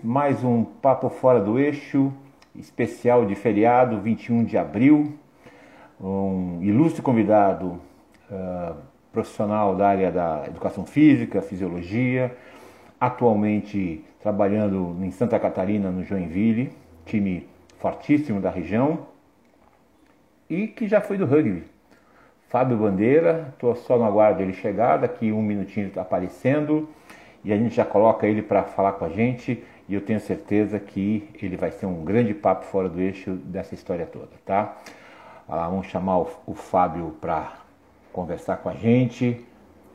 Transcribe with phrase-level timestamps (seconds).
[0.00, 2.12] Mais um Papo Fora do Eixo,
[2.54, 5.18] especial de feriado, 21 de abril.
[6.00, 7.80] Um ilustre convidado
[8.30, 8.76] uh,
[9.10, 12.36] profissional da área da educação física, fisiologia,
[13.00, 16.72] atualmente trabalhando em Santa Catarina, no Joinville,
[17.04, 17.48] time
[17.80, 19.08] fortíssimo da região,
[20.48, 21.64] e que já foi do rugby.
[22.48, 26.88] Fábio Bandeira, estou só no aguardo dele chegar, daqui um minutinho está aparecendo
[27.46, 30.80] e a gente já coloca ele para falar com a gente e eu tenho certeza
[30.80, 34.76] que ele vai ser um grande papo fora do eixo dessa história toda, tá?
[35.48, 37.56] Ah, vamos chamar o, o Fábio para
[38.12, 39.46] conversar com a gente,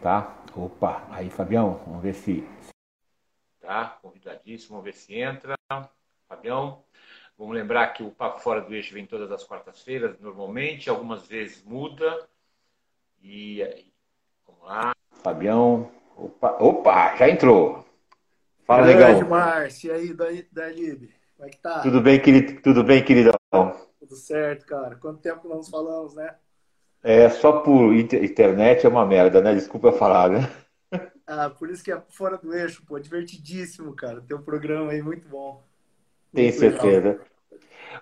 [0.01, 0.33] tá?
[0.55, 2.41] Opa, aí Fabião, vamos ver se...
[3.59, 5.55] Tá, convidadíssimo, vamos ver se entra.
[6.29, 6.85] Fabião,
[7.37, 11.61] vamos lembrar que o Papo Fora do Eixo vem todas as quartas-feiras, normalmente, algumas vezes
[11.65, 12.29] muda,
[13.21, 13.91] e aí,
[14.47, 14.93] vamos lá.
[15.21, 16.00] Fabião.
[16.17, 17.85] Opa, opa já entrou.
[18.65, 19.25] Fala, legal.
[19.25, 21.09] Márcio, e aí, da, da Lib?
[21.35, 21.79] Como é que tá?
[21.79, 22.61] Tudo bem, querido?
[22.61, 23.33] Tudo bem, queridão?
[23.99, 24.95] Tudo certo, cara.
[24.95, 26.35] Quanto tempo não nos falamos, né?
[27.03, 29.53] É, só por internet é uma merda, né?
[29.55, 30.39] Desculpa falar, né?
[31.33, 32.99] Ah, por isso que é fora do eixo, pô.
[32.99, 34.19] Divertidíssimo, cara.
[34.19, 35.63] Tem um programa aí muito bom.
[36.33, 37.11] Tenho certeza.
[37.11, 37.25] Legal.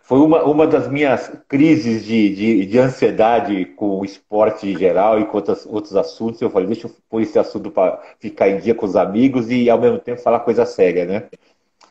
[0.01, 5.19] Foi uma, uma das minhas crises de, de, de, ansiedade com o esporte em geral
[5.19, 6.41] e com outros, outros assuntos.
[6.41, 9.69] Eu falei, deixa eu pôr esse assunto para ficar em dia com os amigos e
[9.69, 11.29] ao mesmo tempo falar coisa séria, né?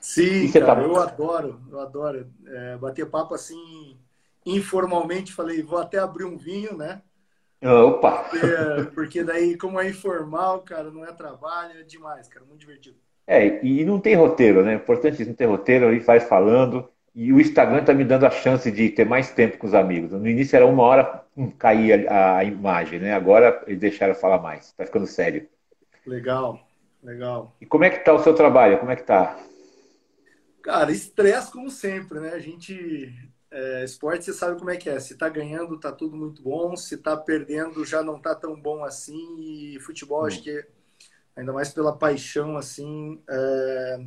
[0.00, 0.82] Sim, cara, tá...
[0.82, 2.26] eu adoro, eu adoro.
[2.46, 3.96] É, bater papo assim,
[4.46, 7.02] informalmente, falei, vou até abrir um vinho, né?
[7.62, 8.24] Opa!
[8.24, 12.96] Porque, porque daí, como é informal, cara, não é trabalho, é demais, cara, muito divertido.
[13.26, 14.74] É, e não tem roteiro, né?
[14.74, 16.88] Importante não ter roteiro, aí vai falando.
[17.18, 20.12] E o Instagram está me dando a chance de ter mais tempo com os amigos.
[20.12, 23.12] No início era uma hora, hum, caía a, imagem, né?
[23.12, 24.66] Agora eles deixaram falar mais.
[24.66, 25.48] Está ficando sério.
[26.06, 26.60] Legal,
[27.02, 27.56] legal.
[27.60, 28.78] E como é que está o seu trabalho?
[28.78, 29.36] Como é que está?
[30.62, 32.34] Cara, estresse como sempre, né?
[32.34, 33.12] A gente
[33.50, 35.00] é, esporte você sabe como é que é.
[35.00, 36.76] Se tá ganhando, tá tudo muito bom.
[36.76, 39.40] Se tá perdendo, já não tá tão bom assim.
[39.40, 40.26] E futebol, hum.
[40.26, 40.64] acho que
[41.34, 44.00] ainda mais pela paixão, assim, é,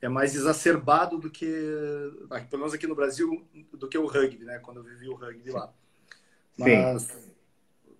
[0.00, 1.46] é mais exacerbado do que,
[2.48, 4.58] pelo menos aqui no Brasil, do que o rugby, né?
[4.60, 5.72] Quando eu vivi o rugby lá.
[6.56, 7.32] Mas, Sim.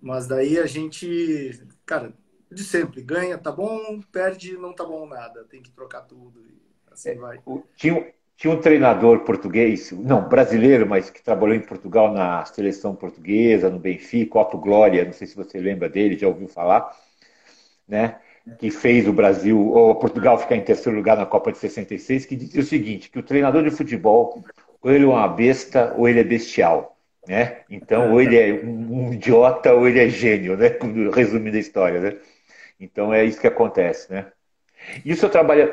[0.00, 2.12] mas daí a gente, cara,
[2.50, 6.60] de sempre, ganha, tá bom, perde, não tá bom nada, tem que trocar tudo e
[6.90, 7.40] assim é, vai.
[7.76, 13.68] Tinha, tinha um treinador português, não, brasileiro, mas que trabalhou em Portugal na seleção portuguesa,
[13.68, 16.90] no Benfica, Otto Glória, não sei se você lembra dele, já ouviu falar,
[17.86, 18.20] né?
[18.58, 22.36] Que fez o Brasil, ou Portugal ficar em terceiro lugar na Copa de 66, que
[22.36, 24.42] dizia o seguinte, que o treinador de futebol,
[24.80, 26.96] ou ele é uma besta, ou ele é bestial.
[27.26, 27.60] Né?
[27.68, 30.78] Então, ou ele é um, idiota, ou ele é gênio, né?
[31.14, 32.00] resumindo a história.
[32.00, 32.16] Né?
[32.80, 34.10] Então, é isso que acontece.
[34.10, 34.26] Né?
[35.04, 35.68] E o seu trabalho,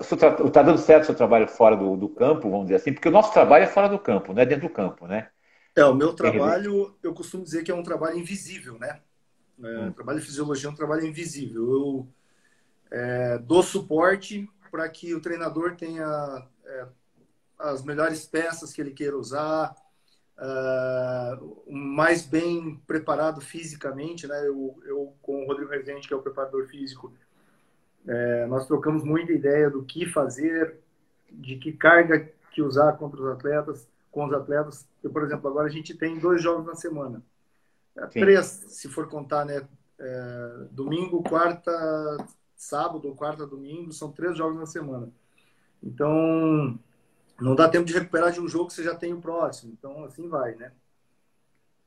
[0.00, 3.12] está dando certo o seu trabalho fora do, do, campo, vamos dizer assim, porque o
[3.12, 5.28] nosso trabalho é fora do campo, não é dentro do campo, né?
[5.74, 9.00] É, o meu trabalho, eu costumo dizer que é um trabalho invisível, né?
[9.62, 9.92] É, hum.
[9.92, 11.62] Trabalho de fisiologia é um trabalho invisível.
[11.70, 12.08] Eu
[12.90, 16.86] é, dou suporte para que o treinador tenha é,
[17.58, 19.74] as melhores peças que ele queira usar,
[20.38, 24.26] uh, mais bem preparado fisicamente.
[24.26, 24.46] Né?
[24.46, 27.12] Eu, eu, com o Rodrigo Rezende, que é o preparador físico,
[28.06, 30.78] é, nós trocamos muita ideia do que fazer,
[31.30, 34.86] de que carga que usar contra os atletas, com os atletas.
[35.02, 37.22] Eu, por exemplo, agora a gente tem dois jogos na semana.
[38.10, 38.20] Sim.
[38.20, 39.66] Três, se for contar, né?
[39.98, 41.72] É, domingo, quarta,
[42.54, 45.10] sábado, quarta, domingo, são três jogos na semana.
[45.82, 46.78] Então,
[47.40, 49.72] não dá tempo de recuperar de um jogo que você já tem o próximo.
[49.72, 50.72] Então, assim vai, né?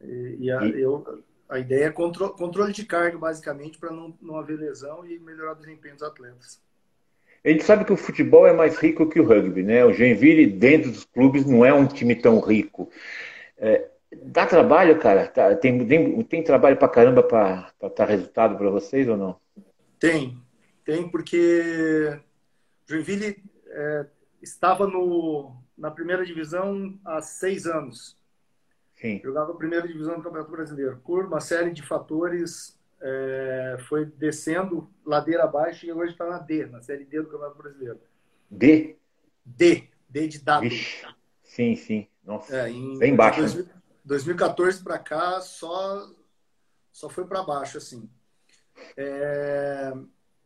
[0.02, 4.38] E, e, a, eu, a ideia é controle, controle de carga, basicamente, para não, não
[4.38, 6.62] haver lesão e melhorar o desempenho dos atletas.
[7.44, 9.86] A gente sabe que o futebol é mais rico que o rugby, né?
[9.86, 12.92] O Joinville, dentro dos clubes, não é um time tão rico.
[13.58, 15.28] É, Dá trabalho, cara?
[15.28, 19.40] Tá, tem, tem, tem trabalho pra caramba pra dar resultado para vocês ou não?
[20.00, 20.42] Tem,
[20.84, 22.19] tem, porque
[22.88, 24.06] Joinville é,
[24.42, 28.18] estava no, na primeira divisão há seis anos.
[28.95, 29.22] Sim.
[29.24, 31.00] Jogava a primeira divisão do Campeonato Brasileiro.
[31.06, 36.66] Por uma série de fatores, é, foi descendo ladeira abaixo e hoje está na D,
[36.66, 38.00] na série D do Campeonato Brasileiro.
[38.50, 38.98] D?
[39.45, 40.69] D, D de W.
[40.69, 41.06] Vixe.
[41.44, 42.07] Sim, sim.
[42.25, 43.42] Nossa, é, em, bem baixo.
[44.09, 46.09] 2014 para cá só
[46.91, 48.09] só foi para baixo assim.
[48.97, 49.94] É,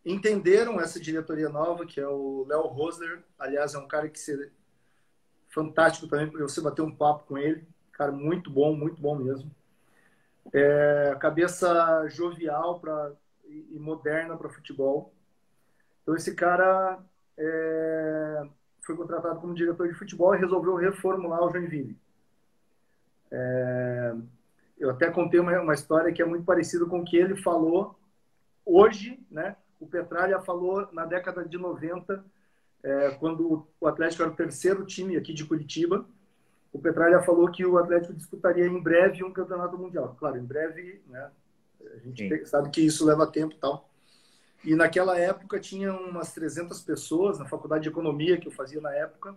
[0.06, 4.52] entenderam essa diretoria nova que é o Léo Rosler, aliás é um cara que se,
[5.50, 9.50] fantástico também porque você bater um papo com ele, cara muito bom, muito bom mesmo.
[10.54, 13.14] É, cabeça jovial para
[13.48, 15.14] e moderna para futebol.
[16.02, 17.00] Então esse cara
[17.38, 18.44] é,
[18.82, 21.98] foi contratado como diretor de futebol e resolveu reformular o Joinville.
[23.36, 24.16] É,
[24.78, 27.98] eu até contei uma, uma história que é muito parecida com o que ele falou
[28.64, 29.56] hoje, né?
[29.80, 32.24] O Petralha falou na década de 90,
[32.84, 36.06] é, quando o Atlético era o terceiro time aqui de Curitiba.
[36.72, 40.16] O Petralha falou que o Atlético disputaria em breve um campeonato mundial.
[40.20, 41.30] Claro, em breve, né?
[41.82, 42.46] A gente Sim.
[42.46, 43.90] sabe que isso leva tempo e tal.
[44.64, 48.94] E naquela época tinha umas 300 pessoas na faculdade de economia que eu fazia na
[48.94, 49.36] época,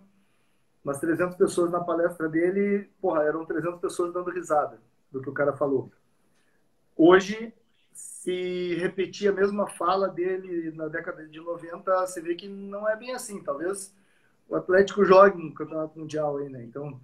[0.87, 4.79] umas 300 pessoas na palestra dele, porra, eram 300 pessoas dando risada
[5.11, 5.91] do que o cara falou.
[6.97, 7.53] Hoje,
[7.93, 12.94] se repetir a mesma fala dele na década de 90, você vê que não é
[12.94, 13.43] bem assim.
[13.43, 13.93] Talvez
[14.49, 16.62] o Atlético jogue no Campeonato Mundial aí, né?
[16.62, 17.00] Então,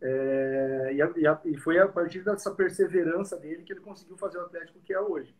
[0.00, 4.42] é, e, a, e, foi a partir dessa perseverança dele que ele conseguiu fazer o
[4.42, 5.34] Atlético que é hoje.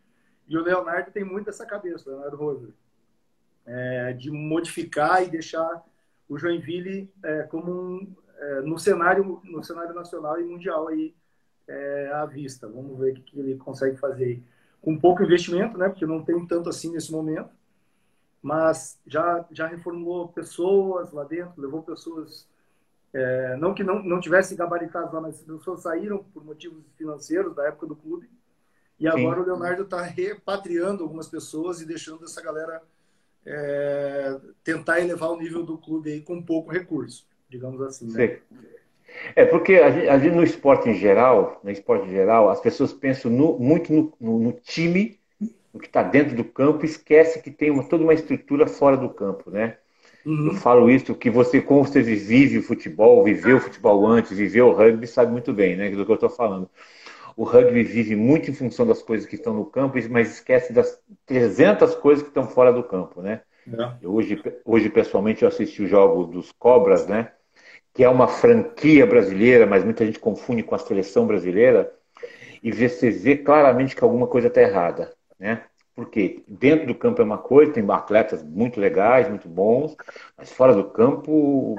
[0.45, 2.73] E o Leonardo tem muito essa cabeça, o Leonardo Rosa,
[3.65, 5.85] é, de modificar e deixar
[6.27, 11.13] o Joinville é, como um, é, no cenário no cenário nacional e mundial aí
[11.67, 12.67] é, à vista.
[12.67, 14.41] Vamos ver o que ele consegue fazer
[14.81, 15.89] com pouco investimento, né?
[15.89, 17.49] Porque não tem tanto assim nesse momento,
[18.41, 22.47] mas já já reformulou pessoas lá dentro, levou pessoas
[23.15, 27.55] é, não que não, não tivesse gabaritados lá, mas as pessoas saíram por motivos financeiros
[27.55, 28.29] da época do clube.
[28.99, 29.41] E agora Sim.
[29.41, 32.81] o Leonardo está repatriando algumas pessoas e deixando essa galera
[33.45, 38.11] é, tentar elevar o nível do clube aí com pouco recurso, digamos assim.
[38.11, 38.39] Né?
[39.35, 42.59] É porque a gente, a gente, no esporte em geral, no esporte em geral, as
[42.59, 45.19] pessoas pensam no, muito no, no, no, time,
[45.73, 48.97] no que está dentro do campo, e esquece que tem uma, toda uma estrutura fora
[48.97, 49.77] do campo, né?
[50.25, 50.47] Uhum.
[50.47, 54.67] Eu falo isso que você, como você vive o futebol, viveu o futebol antes, viveu
[54.67, 56.67] o rugby, sabe muito bem, né, do que eu estou falando.
[57.35, 60.99] O rugby vive muito em função das coisas que estão no campo, mas esquece das
[61.25, 63.41] 300 coisas que estão fora do campo, né?
[63.67, 64.07] É.
[64.07, 67.31] Hoje, hoje, pessoalmente, eu assisti o jogo dos Cobras, né?
[67.93, 71.91] Que é uma franquia brasileira, mas muita gente confunde com a seleção brasileira.
[72.63, 75.65] E você vê claramente que alguma coisa está errada, né?
[75.95, 79.95] Porque dentro do campo é uma coisa, tem atletas muito legais, muito bons,
[80.37, 81.75] mas fora do campo,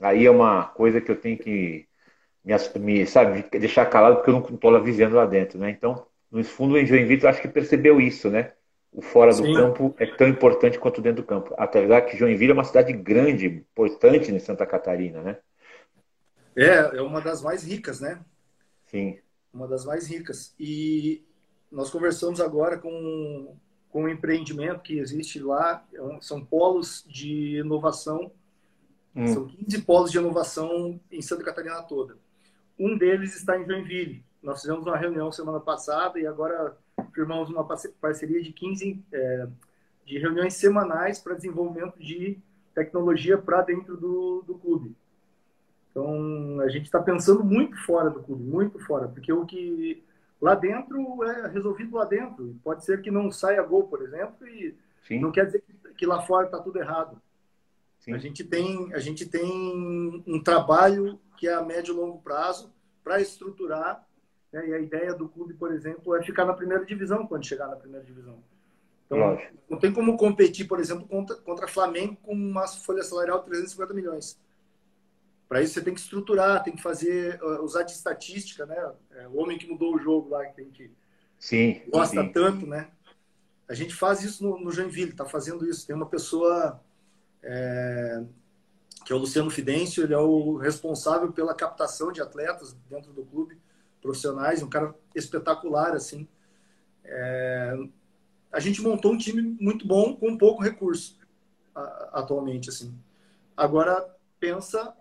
[0.00, 1.86] aí é uma coisa que eu tenho que
[2.44, 5.70] me, me sabe, deixar calado porque eu não estou lá vivendo lá dentro, né?
[5.70, 8.52] Então, no fundo, o Joinville acho que percebeu isso, né?
[8.92, 9.54] O fora do Sim.
[9.54, 11.54] campo é tão importante quanto dentro do campo.
[11.56, 15.38] Apesar que Joinville é uma cidade grande, importante em Santa Catarina, né?
[16.54, 18.20] É, é uma das mais ricas, né?
[18.86, 19.18] Sim.
[19.52, 20.54] Uma das mais ricas.
[20.58, 21.24] E
[21.72, 23.56] nós conversamos agora com,
[23.88, 28.30] com um empreendimento que existe lá, é são polos de inovação,
[29.16, 29.26] hum.
[29.26, 32.16] são 15 polos de inovação em Santa Catarina toda.
[32.78, 34.24] Um deles está em Joinville.
[34.42, 36.76] Nós fizemos uma reunião semana passada e agora
[37.12, 39.46] firmamos uma parceria de 15 é,
[40.04, 42.38] de reuniões semanais para desenvolvimento de
[42.74, 44.94] tecnologia para dentro do, do clube.
[45.90, 50.02] Então, a gente está pensando muito fora do clube, muito fora, porque o que
[50.40, 52.56] lá dentro é resolvido lá dentro.
[52.64, 54.76] Pode ser que não saia gol, por exemplo, e
[55.06, 55.20] Sim.
[55.20, 55.62] não quer dizer
[55.96, 57.22] que lá fora está tudo errado.
[58.04, 58.12] Sim.
[58.12, 62.70] A gente tem a gente tem um trabalho que é a médio e longo prazo
[63.02, 64.06] para estruturar.
[64.52, 64.68] Né?
[64.68, 67.76] E a ideia do clube, por exemplo, é ficar na primeira divisão quando chegar na
[67.76, 68.44] primeira divisão.
[69.06, 69.54] Então, Lógico.
[69.70, 73.94] não tem como competir, por exemplo, contra, contra Flamengo com uma folha salarial de 350
[73.94, 74.38] milhões.
[75.48, 78.92] Para isso você tem que estruturar, tem que fazer, uh, usar de estatística, né?
[79.12, 80.90] É, o homem que mudou o jogo lá, que tem que
[81.38, 82.32] sim, gosta sim.
[82.32, 82.88] tanto, né?
[83.66, 85.86] A gente faz isso no, no Joinville, está fazendo isso.
[85.86, 86.82] Tem uma pessoa
[87.44, 88.24] é,
[89.04, 93.24] que é o Luciano Fidêncio, ele é o responsável pela captação de atletas dentro do
[93.24, 93.60] clube,
[94.00, 96.26] profissionais, um cara espetacular, assim.
[97.04, 97.76] É,
[98.50, 101.18] a gente montou um time muito bom com pouco recurso
[102.12, 102.96] atualmente, assim.
[103.56, 104.08] Agora
[104.40, 104.94] pensa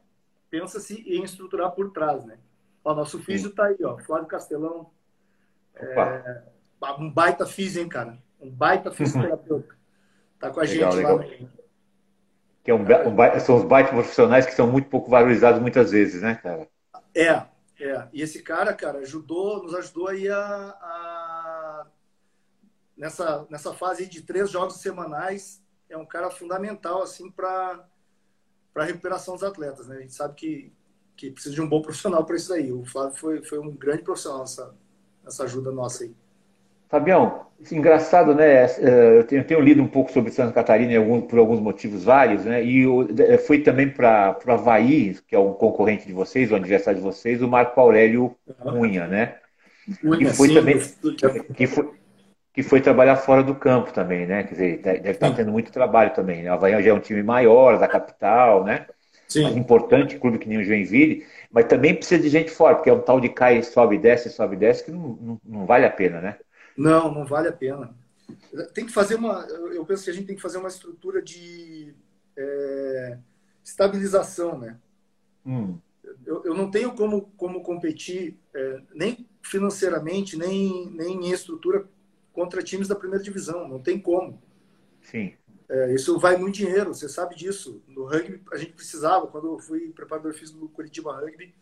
[0.49, 2.37] pensa-se em estruturar por trás, né?
[2.83, 4.91] O nosso físico está aí, ó, Flávio Castelão.
[5.75, 6.43] É,
[6.99, 8.19] um baita físico, hein, cara?
[8.39, 9.75] Um baita fisioterapeuta.
[10.39, 11.17] Tá com a legal, gente legal.
[11.17, 11.62] lá.
[12.63, 16.21] Que é um, um, são os baitas profissionais que são muito pouco valorizados muitas vezes,
[16.21, 16.67] né, cara?
[17.13, 17.43] É,
[17.79, 18.07] é.
[18.13, 21.87] E esse cara, cara, ajudou, nos ajudou aí a, a
[22.97, 25.61] nessa, nessa fase de três jogos semanais.
[25.89, 27.85] É um cara fundamental, assim, para
[28.73, 29.87] para a recuperação dos atletas.
[29.87, 29.97] Né?
[29.97, 30.73] A gente sabe que,
[31.15, 32.71] que precisa de um bom profissional para isso aí.
[32.71, 34.75] O Flávio foi, foi um grande profissional nessa,
[35.23, 36.15] nessa ajuda nossa aí.
[36.93, 38.65] Fabião, engraçado, né?
[38.65, 42.45] É, eu tenho, eu tenho, lido um pouco sobre Santa Catarina por alguns motivos vários,
[42.45, 42.63] né?
[42.63, 46.55] E eu, é, foi também para o Havaí, que é um concorrente de vocês, o
[46.55, 49.37] aniversário de vocês, o Marco Aurélio Cunha, né?
[50.01, 50.79] Cunha, que foi sim, também.
[51.55, 51.89] Que foi,
[52.53, 54.43] que foi trabalhar fora do campo também, né?
[54.43, 56.43] Quer dizer, deve estar tendo muito trabalho também.
[56.43, 56.51] Né?
[56.51, 58.85] O Havaí já é um time maior, da capital, né?
[59.27, 59.41] Sim.
[59.41, 62.93] Mais importante, clube que nem o Joinville, mas também precisa de gente fora, porque é
[62.93, 66.21] um tal de cai, sobe, desce, sobe, desce, que não, não, não vale a pena,
[66.21, 66.37] né?
[66.77, 67.95] Não, não vale a pena.
[68.73, 69.45] Tem que fazer uma.
[69.45, 71.93] Eu penso que a gente tem que fazer uma estrutura de
[72.37, 73.17] é,
[73.63, 74.79] estabilização, né?
[75.45, 75.77] Hum.
[76.25, 81.87] Eu, eu não tenho como, como competir é, nem financeiramente, nem, nem em estrutura
[82.31, 83.67] contra times da primeira divisão.
[83.67, 84.41] Não tem como.
[85.01, 85.33] Sim.
[85.69, 87.81] É, isso vai muito dinheiro, você sabe disso.
[87.87, 89.27] No rugby, a gente precisava.
[89.27, 91.53] Quando eu fui preparador físico do Curitiba Rugby,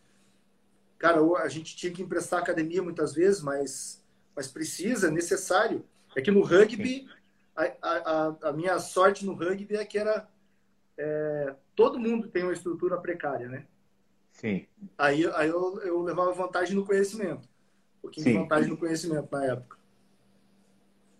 [0.98, 4.01] cara, a gente tinha que emprestar academia muitas vezes, mas,
[4.42, 5.86] mas precisa, é necessário.
[6.16, 7.08] É que no rugby,
[7.56, 10.28] a, a, a, minha sorte no rugby é que era.
[10.98, 13.66] É, todo mundo tem uma estrutura precária, né?
[14.32, 14.66] Sim.
[14.98, 17.48] Aí, aí eu, eu levava vantagem no conhecimento.
[18.00, 18.32] Um pouquinho Sim.
[18.32, 19.78] de vantagem no conhecimento na época.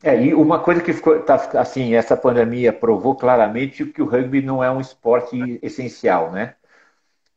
[0.04, 4.42] É, e uma coisa que ficou, tá, assim, essa pandemia provou claramente que o rugby
[4.42, 6.56] não é um esporte essencial, né?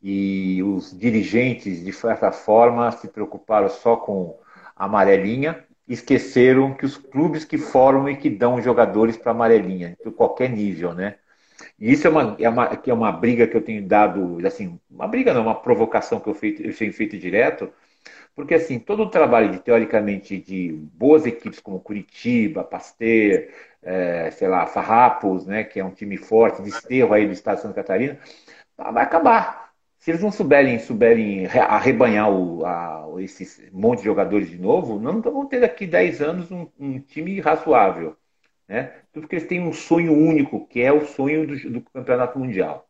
[0.02, 4.38] E os dirigentes, de certa forma, se preocuparam só com
[4.74, 10.10] a amarelinha, esqueceram que os clubes que formam e que dão jogadores para amarelinha, de
[10.10, 11.16] qualquer nível, né?
[11.78, 15.06] E isso é uma, é, uma, é uma briga que eu tenho dado, assim, uma
[15.06, 17.72] briga não, uma provocação que eu, feito, eu tenho feito direto,
[18.34, 23.48] porque, assim, todo o trabalho, de, teoricamente, de boas equipes como Curitiba, Pasteur,
[23.82, 27.56] é, sei lá, Farrapos, né, que é um time forte, de esterro aí do estado
[27.56, 28.18] de Santa Catarina,
[28.76, 29.63] vai acabar.
[30.04, 35.23] Se eles não souberem, souberem arrebanhar o, a, esse monte de jogadores de novo, não
[35.23, 38.14] vão ter daqui 10 anos um, um, time razoável.
[38.68, 38.92] Né?
[39.11, 42.87] Tudo porque eles têm um sonho único, que é o sonho do, do campeonato mundial.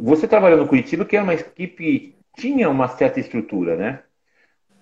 [0.00, 4.02] Você trabalhou no Curitiba, que é uma equipe tinha uma certa estrutura, né?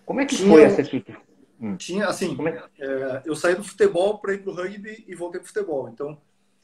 [0.06, 1.20] Como é que tinha, foi essa estrutura?
[1.60, 1.76] Hum.
[1.76, 2.62] Tinha, assim, é?
[2.82, 5.86] É, eu saí do futebol para ir para o rugby e voltei para o futebol.
[5.90, 6.18] Então,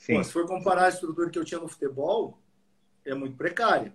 [0.06, 2.38] pô, se for comparar a estrutura que eu tinha no futebol,
[3.04, 3.92] é muito precária.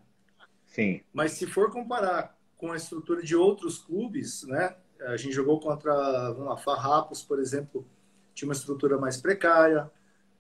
[0.78, 1.02] Sim.
[1.12, 4.76] Mas se for comparar com a estrutura de outros clubes, né?
[5.02, 5.92] A gente jogou contra,
[6.32, 7.88] vamos lá, Farrapos, por exemplo,
[8.34, 9.90] tinha uma estrutura mais precária.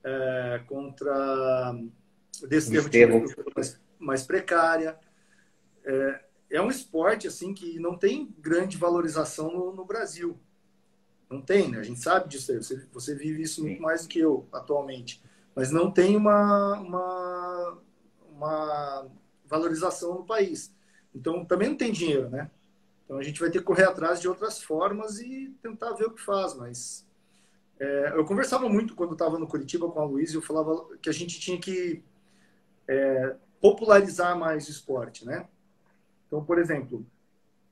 [0.04, 1.76] É, contra
[2.48, 4.98] Desterro tinha uma estrutura mais, mais precária.
[5.84, 10.40] É, é um esporte assim que não tem grande valorização no, no Brasil.
[11.30, 11.80] Não tem, né?
[11.80, 12.58] A gente sabe disso aí.
[12.58, 15.22] Você, você vive isso muito mais do que eu atualmente.
[15.56, 17.78] Mas não tem uma, uma,
[18.32, 19.08] uma
[19.48, 20.74] valorização no país.
[21.14, 22.50] Então, também não tem dinheiro, né?
[23.06, 26.12] Então, a gente vai ter que correr atrás de outras formas e tentar ver o
[26.12, 26.54] que faz.
[26.54, 27.08] Mas
[27.80, 31.10] é, eu conversava muito quando estava no Curitiba com a Luiz e eu falava que
[31.10, 32.04] a gente tinha que
[32.88, 35.48] é, popularizar mais o esporte, né?
[36.28, 37.06] Então, por exemplo,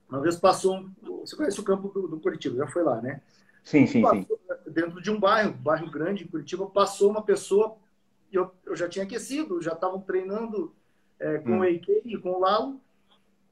[0.10, 0.78] uma vez passou.
[0.78, 3.22] Um, você conhece o campo do, do Curitiba, já foi lá, né?
[3.64, 4.28] Sim, sim, sim.
[4.68, 7.78] Dentro de um bairro, bairro grande em Curitiba, passou uma pessoa.
[8.32, 10.75] Eu, eu já tinha aquecido, já estavam treinando
[11.20, 11.60] é, com hum.
[11.60, 12.82] o EIK e com o Lalo.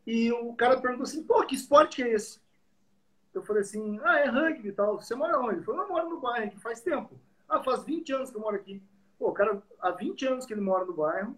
[0.05, 2.41] E o cara perguntou assim: pô, que esporte que é esse?
[3.33, 5.01] Eu falei assim: ah, é rugby e tal.
[5.01, 5.55] Você mora onde?
[5.55, 7.19] Ele falou: eu moro no bairro aqui faz tempo.
[7.47, 8.81] Ah, faz 20 anos que eu moro aqui.
[9.17, 11.37] Pô, o cara, há 20 anos que ele mora no bairro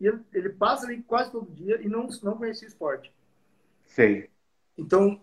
[0.00, 3.12] e ele, ele passa ali quase todo dia e não, não conhecia esporte.
[3.86, 4.30] Sei.
[4.76, 5.20] Então,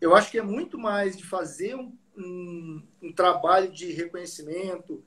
[0.00, 5.02] eu acho que é muito mais de fazer um, um, um trabalho de reconhecimento.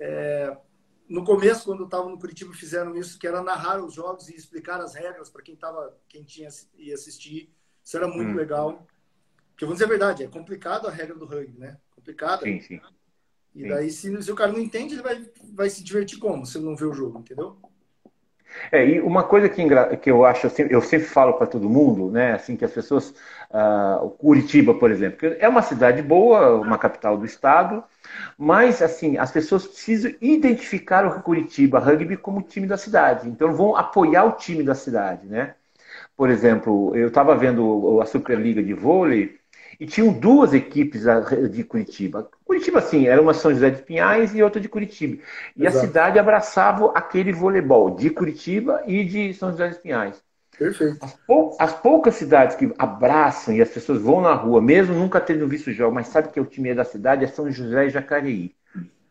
[0.00, 0.56] É,
[1.12, 4.34] no começo, quando eu estava no Curitiba, fizeram isso, que era narrar os jogos e
[4.34, 7.54] explicar as regras para quem tava, quem tinha ia assistir.
[7.84, 8.36] Isso era muito hum.
[8.36, 8.86] legal.
[9.50, 11.78] Porque, vamos dizer a verdade, é complicado a regra do rugby, né?
[11.94, 12.44] Complicada.
[12.44, 12.80] Sim, sim.
[13.54, 16.46] E daí, se, se, o cara não entende, ele vai, vai se divertir como?
[16.46, 17.60] Se ele não vê o jogo, entendeu?
[18.70, 19.62] É, e uma coisa que,
[19.98, 23.14] que eu acho, eu sempre falo para todo mundo, né, assim, que as pessoas,
[23.50, 27.82] uh, Curitiba, por exemplo, é uma cidade boa, uma capital do estado,
[28.38, 33.76] mas, assim, as pessoas precisam identificar o Curitiba Rugby como time da cidade, então vão
[33.76, 35.54] apoiar o time da cidade, né.
[36.16, 39.38] Por exemplo, eu estava vendo a Superliga de vôlei,
[39.82, 41.02] e tinham duas equipes
[41.50, 42.30] de Curitiba.
[42.44, 45.20] Curitiba, sim, era uma São José de Pinhais e outra de Curitiba.
[45.56, 45.76] E Exato.
[45.76, 50.22] a cidade abraçava aquele voleibol de Curitiba e de São José de Pinhais.
[50.56, 51.04] Perfeito.
[51.04, 55.20] As, pou, as, poucas cidades que abraçam e as pessoas vão na rua, mesmo nunca
[55.20, 57.86] tendo visto o jogo, mas sabe que é o time da cidade, é São José
[57.86, 58.54] e Jacareí.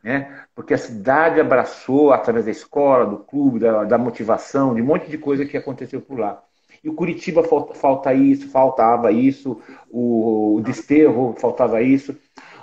[0.02, 0.46] Né?
[0.56, 5.10] Porque a cidade abraçou, através da escola, do clube, da, da motivação, de um monte
[5.12, 6.42] de coisa que aconteceu por lá.
[6.84, 12.18] E o Curitiba falta, isso, faltava isso, o, Desterro faltava isso.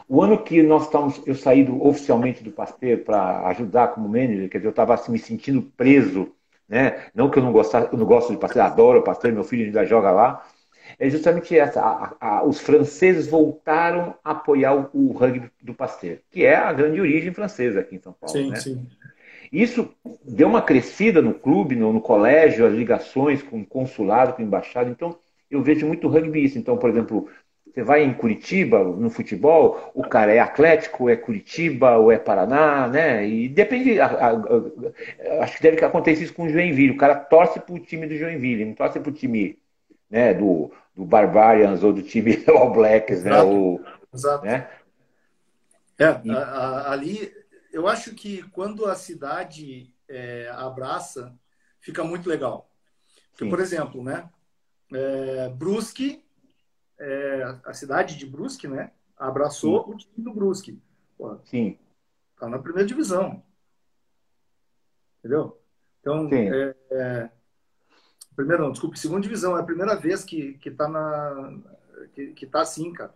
[0.09, 4.49] O ano que nós estamos, eu saí do, oficialmente do Pasteur para ajudar como manager,
[4.49, 6.33] quer dizer, eu estava assim, me sentindo preso,
[6.69, 7.07] né?
[7.15, 9.67] Não que eu não gostasse, eu não gosto de Pasteur, adoro o Pasteur, meu filho
[9.67, 10.45] ainda joga lá.
[10.99, 11.81] é justamente essa.
[11.81, 16.73] A, a, os franceses voltaram a apoiar o, o, rugby do Pasteur, que é a
[16.73, 18.37] grande origem francesa aqui em São Paulo.
[18.37, 18.57] Sim, né?
[18.57, 18.87] sim.
[19.53, 24.43] Isso deu uma crescida no clube, no, no, colégio, as ligações com o consulado, com
[24.43, 24.91] a embaixada.
[24.91, 25.19] Então,
[25.51, 26.59] eu vejo muito rugby isso.
[26.59, 27.29] Então, por exemplo,
[27.67, 32.89] você vai em Curitiba, no futebol, o cara é Atlético, é Curitiba, ou é Paraná,
[32.89, 33.27] né?
[33.27, 34.01] E depende.
[34.01, 36.93] A, a, a, acho que deve acontecer isso com o Joinville.
[36.93, 39.59] O cara torce pro time do Joinville, não torce pro time
[40.11, 43.31] né, do, do Barbarians ou do time All Blacks, né?
[43.31, 43.49] Exato.
[43.49, 43.81] Ou,
[44.13, 44.45] Exato.
[44.45, 44.67] Né?
[45.99, 46.31] É, e...
[46.87, 47.33] ali
[47.73, 51.39] eu acho que quando a cidade é, abraça,
[51.81, 52.71] fica muito legal.
[53.31, 54.29] Porque, por exemplo, né?
[54.93, 56.25] É, Brusque
[56.99, 58.91] é, a cidade de Brusque, né?
[59.17, 59.91] Abraçou Sim.
[59.91, 60.83] o time do Brusque.
[61.17, 61.79] Pô, Sim.
[62.39, 63.43] Tá na primeira divisão.
[65.19, 65.61] Entendeu?
[66.01, 67.31] Então, é, é,
[68.35, 69.57] primeiro não, desculpe, segunda divisão.
[69.57, 71.59] É a primeira vez que, que tá na...
[72.13, 73.15] Que, que tá assim, cara.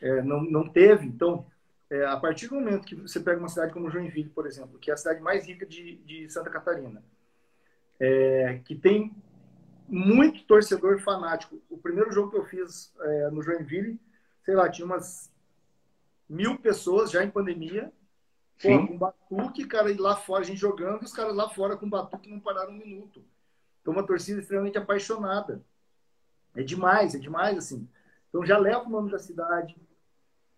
[0.00, 1.06] É, não, não teve.
[1.06, 1.46] Então,
[1.90, 4.90] é, a partir do momento que você pega uma cidade como Joinville, por exemplo, que
[4.90, 7.02] é a cidade mais rica de, de Santa Catarina,
[8.00, 9.14] é, que tem
[9.88, 11.60] muito torcedor fanático.
[11.70, 14.00] O primeiro jogo que eu fiz é, no Joinville,
[14.44, 15.32] sei lá, tinha umas
[16.28, 17.92] mil pessoas já em pandemia,
[18.60, 21.76] pô, com batuque, cara, e lá fora, a gente jogando, e os caras lá fora
[21.76, 23.24] com batuque não pararam um minuto.
[23.80, 25.64] Então, uma torcida extremamente apaixonada.
[26.56, 27.88] É demais, é demais, assim.
[28.28, 29.76] Então, já leva o nome da cidade.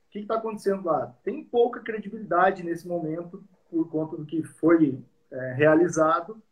[0.08, 1.14] O que está acontecendo lá?
[1.22, 6.42] Tem pouca credibilidade nesse momento, por conta do que foi é, realizado,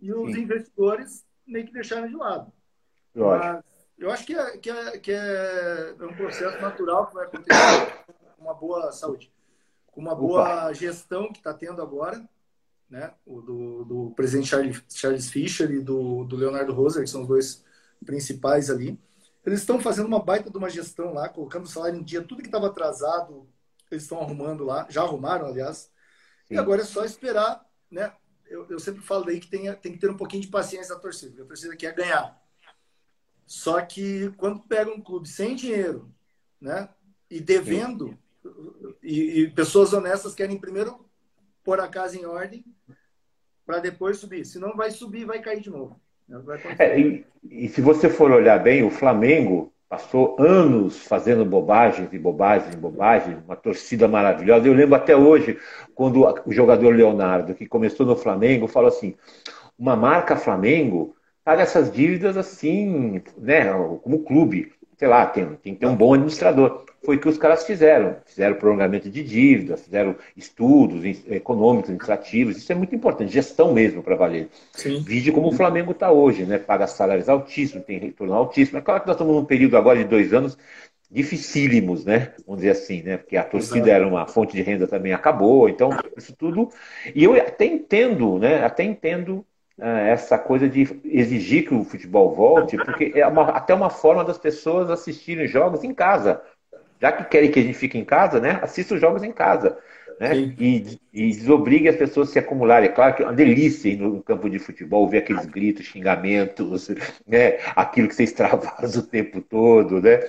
[0.00, 0.42] e os Sim.
[0.42, 2.52] investidores meio que deixaram de lado.
[3.14, 3.64] Mas
[3.96, 8.04] eu acho que é, que, é, que é um processo natural que vai acontecer
[8.36, 9.32] com uma boa saúde,
[9.86, 10.72] com uma boa Opa.
[10.74, 12.28] gestão que está tendo agora,
[12.90, 13.12] né?
[13.24, 17.28] O do, do presidente Charles, Charles Fischer e do, do Leonardo Roser, que são os
[17.28, 17.64] dois
[18.04, 18.98] principais ali.
[19.46, 22.42] Eles estão fazendo uma baita de uma gestão lá, colocando o salário em dia, tudo
[22.42, 23.48] que estava atrasado,
[23.90, 25.90] eles estão arrumando lá, já arrumaram, aliás.
[26.46, 26.54] Sim.
[26.54, 28.12] E agora é só esperar, né?
[28.48, 31.00] eu, eu sempre falo daí que tem, tem que ter um pouquinho de paciência da
[31.00, 32.40] torcida, porque a torcida quer ganhar.
[33.46, 36.12] Só que quando pega um clube sem dinheiro,
[36.60, 36.88] né,
[37.30, 38.18] e devendo,
[39.02, 41.08] e, e, pessoas honestas querem primeiro
[41.62, 42.64] pôr a casa em ordem
[43.64, 44.44] para depois subir.
[44.44, 46.00] Se não vai subir, vai cair de novo.
[46.78, 52.18] É, e, e, se você for olhar bem, o Flamengo passou anos fazendo bobagens e
[52.18, 54.66] bobagens e bobagens, uma torcida maravilhosa.
[54.66, 55.58] Eu lembro até hoje,
[55.94, 59.14] quando o jogador Leonardo, que começou no Flamengo, falou assim:
[59.78, 64.72] uma marca Flamengo paga essas dívidas assim, né, como clube.
[64.96, 68.16] Sei lá, tem, tem que ter um bom administrador foi o que os caras fizeram.
[68.26, 72.56] Fizeram prolongamento de dívidas, fizeram estudos econômicos, administrativos.
[72.56, 74.48] Isso é muito importante, gestão mesmo para valer.
[74.72, 75.00] Sim.
[75.06, 76.58] Vide como o Flamengo está hoje, né?
[76.58, 78.78] Paga salários altíssimos, tem retorno altíssimo.
[78.78, 80.58] É claro que nós estamos num período agora de dois anos
[81.08, 82.32] dificílimos, né?
[82.44, 83.16] Vamos dizer assim, né?
[83.16, 83.90] Porque a torcida Exato.
[83.90, 86.68] era uma fonte de renda também acabou, então isso tudo.
[87.14, 88.64] E eu até entendo, né?
[88.64, 89.46] Até entendo
[89.78, 94.38] essa coisa de exigir que o futebol volte, porque é uma, até uma forma das
[94.38, 96.42] pessoas assistirem jogos em casa
[97.00, 98.58] já que querem que a gente fique em casa, né?
[98.62, 99.78] Assista os jogos em casa.
[100.18, 100.34] Né?
[100.34, 102.88] E, e, desobrigue as pessoas a se acumularem.
[102.88, 106.88] É claro que é uma delícia ir no campo de futebol, ver aqueles gritos, xingamentos,
[107.26, 107.58] né?
[107.76, 110.00] aquilo que você extravasa o tempo todo.
[110.00, 110.20] Né?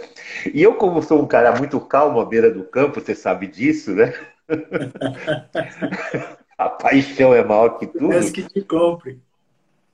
[0.54, 3.96] E eu, como sou um cara muito calmo à beira do campo, você sabe disso,
[3.96, 4.14] né?
[6.58, 8.08] a paixão é maior que tudo.
[8.08, 9.22] Conhece que te compre.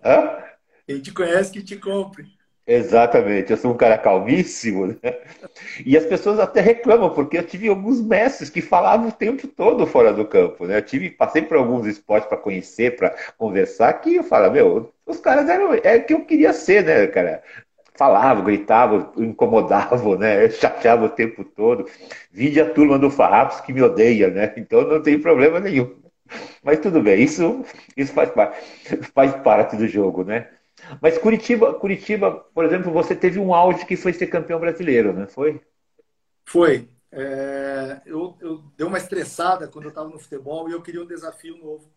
[0.04, 0.44] Hã?
[0.86, 2.26] Quem te conhece que te compre.
[2.66, 4.96] Exatamente, eu sou um cara calmíssimo, né?
[5.86, 9.86] E as pessoas até reclamam, porque eu tive alguns mestres que falavam o tempo todo
[9.86, 10.78] fora do campo, né?
[10.78, 15.20] Eu tive, passei por alguns esportes para conhecer, para conversar, que eu falo, meu, os
[15.20, 17.44] caras eram, é o que eu queria ser, né, cara?
[17.96, 20.50] Falavam, gritavam, incomodavam, né?
[20.50, 21.86] Chateavam o tempo todo.
[22.32, 24.54] Vide a turma do Farrapos que me odeia, né?
[24.58, 26.03] Então não tem problema nenhum.
[26.64, 27.64] Mas tudo bem, isso,
[27.96, 28.32] isso faz,
[29.14, 30.50] faz parte do jogo, né?
[31.02, 35.28] Mas Curitiba, Curitiba, por exemplo, você teve um auge que foi ser campeão brasileiro, né?
[35.28, 35.62] Foi?
[36.46, 36.90] Foi.
[37.12, 41.08] É, eu, eu dei uma estressada quando eu estava no futebol e eu queria um
[41.08, 41.92] desafio novo.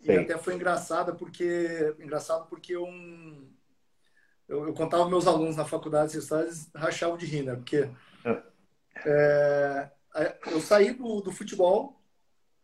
[0.00, 0.18] E Sim.
[0.18, 3.48] até foi engraçada porque engraçado porque um,
[4.48, 7.54] eu, eu contava meus alunos na faculdade de histórias rachavam de rir, né?
[7.54, 7.88] Porque
[8.24, 8.42] ah.
[9.06, 9.90] é,
[10.50, 12.00] eu saí do, do futebol,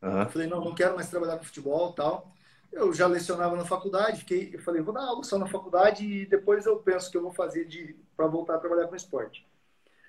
[0.02, 0.28] uhum.
[0.28, 2.32] falei não, não quero mais trabalhar com futebol, tal
[2.72, 6.26] eu já lecionava na faculdade, fiquei, eu falei, vou dar aula só na faculdade e
[6.26, 7.68] depois eu penso o que eu vou fazer
[8.16, 9.46] para voltar a trabalhar com esporte.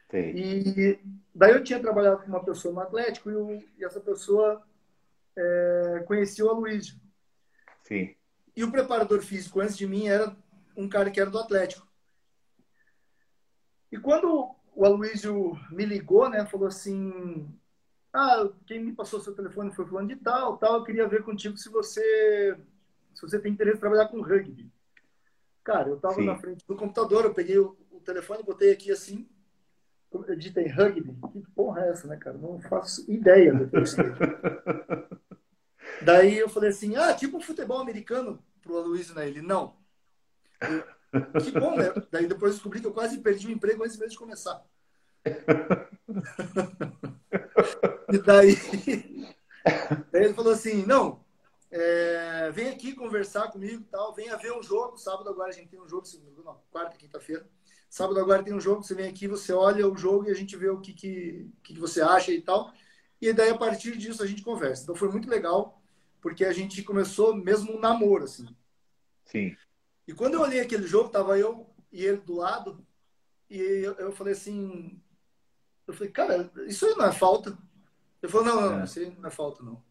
[0.10, 0.36] Sim.
[0.36, 1.00] E
[1.34, 4.62] daí eu tinha trabalhado com uma pessoa no Atlético e, eu, e essa pessoa
[5.36, 7.00] é, conhecia o Aloysio.
[7.84, 8.14] Sim.
[8.56, 10.36] E o preparador físico antes de mim era
[10.76, 11.88] um cara que era do Atlético.
[13.92, 17.50] E quando o Aloysio me ligou, né, falou assim,
[18.14, 21.58] ah, quem me passou seu telefone foi falando de tal, tal, eu queria ver contigo
[21.58, 22.58] se você
[23.14, 24.72] se você tem interesse em trabalhar com rugby.
[25.64, 29.28] Cara, eu estava na frente do computador, eu peguei o, o telefone, botei aqui assim,
[30.12, 31.16] eu digitei rugby.
[31.32, 32.38] Que porra é essa, né, cara?
[32.38, 33.82] Não faço ideia do que é
[36.04, 39.28] Daí eu falei assim, ah, tipo futebol americano pro Aloysio, né?
[39.28, 39.76] Ele, não.
[40.62, 40.84] Eu,
[41.42, 41.92] que bom, né?
[42.10, 44.64] Daí depois descobri que eu quase perdi o emprego antes mesmo de começar.
[48.12, 48.58] E daí,
[50.14, 51.24] ele falou assim, não,
[51.70, 54.98] é, vem aqui conversar comigo tal, venha ver um jogo.
[54.98, 56.06] Sábado agora a gente tem um jogo,
[56.44, 57.48] não, quarta, quinta-feira.
[57.90, 60.56] Sábado agora tem um jogo, você vem aqui, você olha o jogo e a gente
[60.56, 62.74] vê o que, que, que você acha e tal.
[63.22, 64.84] E daí, a partir disso, a gente conversa.
[64.84, 65.82] Então, foi muito legal,
[66.22, 68.48] porque a gente começou mesmo um namoro, assim.
[69.26, 69.56] Sim.
[70.08, 72.86] E quando eu olhei aquele jogo, tava eu e ele do lado,
[73.50, 75.01] e eu, eu falei assim...
[75.92, 77.58] Eu falei, cara, isso aí não é falta.
[78.24, 78.84] Ele falou, não, não, é.
[78.86, 79.84] isso aí não é falta, não.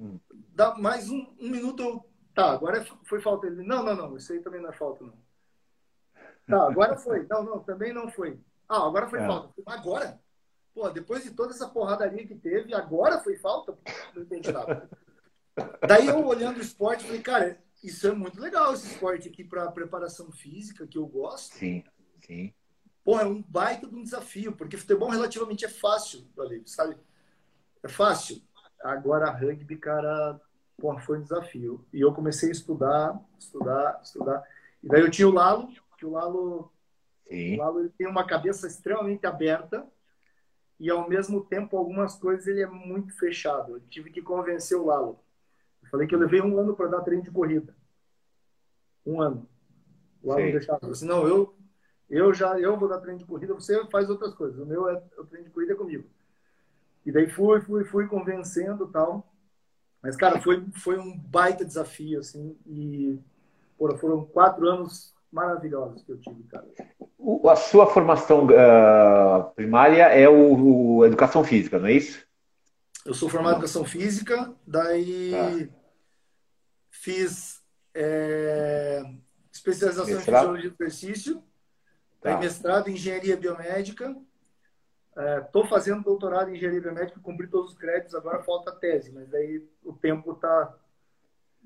[0.00, 0.18] Hum.
[0.54, 3.46] Dá mais um, um minuto, eu, tá, agora foi falta.
[3.46, 5.14] Ele, não, não, não, isso aí também não é falta, não.
[6.46, 7.26] Tá, agora foi.
[7.28, 8.40] Não, não, também não foi.
[8.68, 9.26] Ah, agora foi é.
[9.26, 9.52] falta.
[9.66, 10.20] Agora?
[10.74, 13.76] Pô, depois de toda essa porradaria que teve, agora foi falta?
[14.14, 14.88] Não entendi nada.
[15.86, 19.70] Daí eu olhando o esporte, falei, cara, isso é muito legal, esse esporte aqui para
[19.70, 21.54] preparação física, que eu gosto.
[21.54, 21.84] Sim,
[22.26, 22.52] sim.
[23.04, 26.26] Pô, é um baita de um desafio, porque futebol relativamente é fácil,
[26.64, 26.96] sabe?
[27.82, 28.42] É fácil.
[28.82, 30.40] Agora, rugby, cara,
[30.78, 31.84] porra, foi um desafio.
[31.92, 34.42] E eu comecei a estudar, estudar, estudar.
[34.82, 36.72] E daí eu tinha o Lalo, que o Lalo,
[37.28, 37.56] Sim.
[37.56, 39.86] o Lalo ele tem uma cabeça extremamente aberta
[40.80, 43.76] e, ao mesmo tempo, algumas coisas ele é muito fechado.
[43.76, 45.20] Eu tive que convencer o Lalo.
[45.82, 47.76] Eu falei que eu levei um ano para dar treino de corrida.
[49.04, 49.48] Um ano.
[50.22, 50.80] O Lalo deixava.
[50.82, 51.54] Eu disse, não, eu,
[52.08, 54.58] eu já eu vou dar treino de corrida, você faz outras coisas.
[54.58, 56.04] O meu é o treino de corrida é comigo.
[57.04, 59.30] E daí fui, fui, fui convencendo tal.
[60.02, 62.56] Mas, cara, foi, foi um baita desafio, assim.
[62.66, 63.18] E
[63.78, 66.66] porra, foram quatro anos maravilhosos que eu tive, cara.
[67.50, 72.24] A sua formação uh, primária é o, o, educação física, não é isso?
[73.04, 75.74] Eu sou formado em educação física, daí tá.
[76.90, 77.62] fiz
[77.94, 79.02] é,
[79.52, 80.44] especialização mestrado?
[80.44, 81.42] em fisiologia do exercício,
[82.32, 82.38] tá.
[82.38, 84.14] mestrado em engenharia biomédica
[85.40, 89.12] Estou é, fazendo doutorado em engenharia biomédica, cumpri todos os créditos, agora falta a tese,
[89.12, 90.74] mas aí o tempo tá,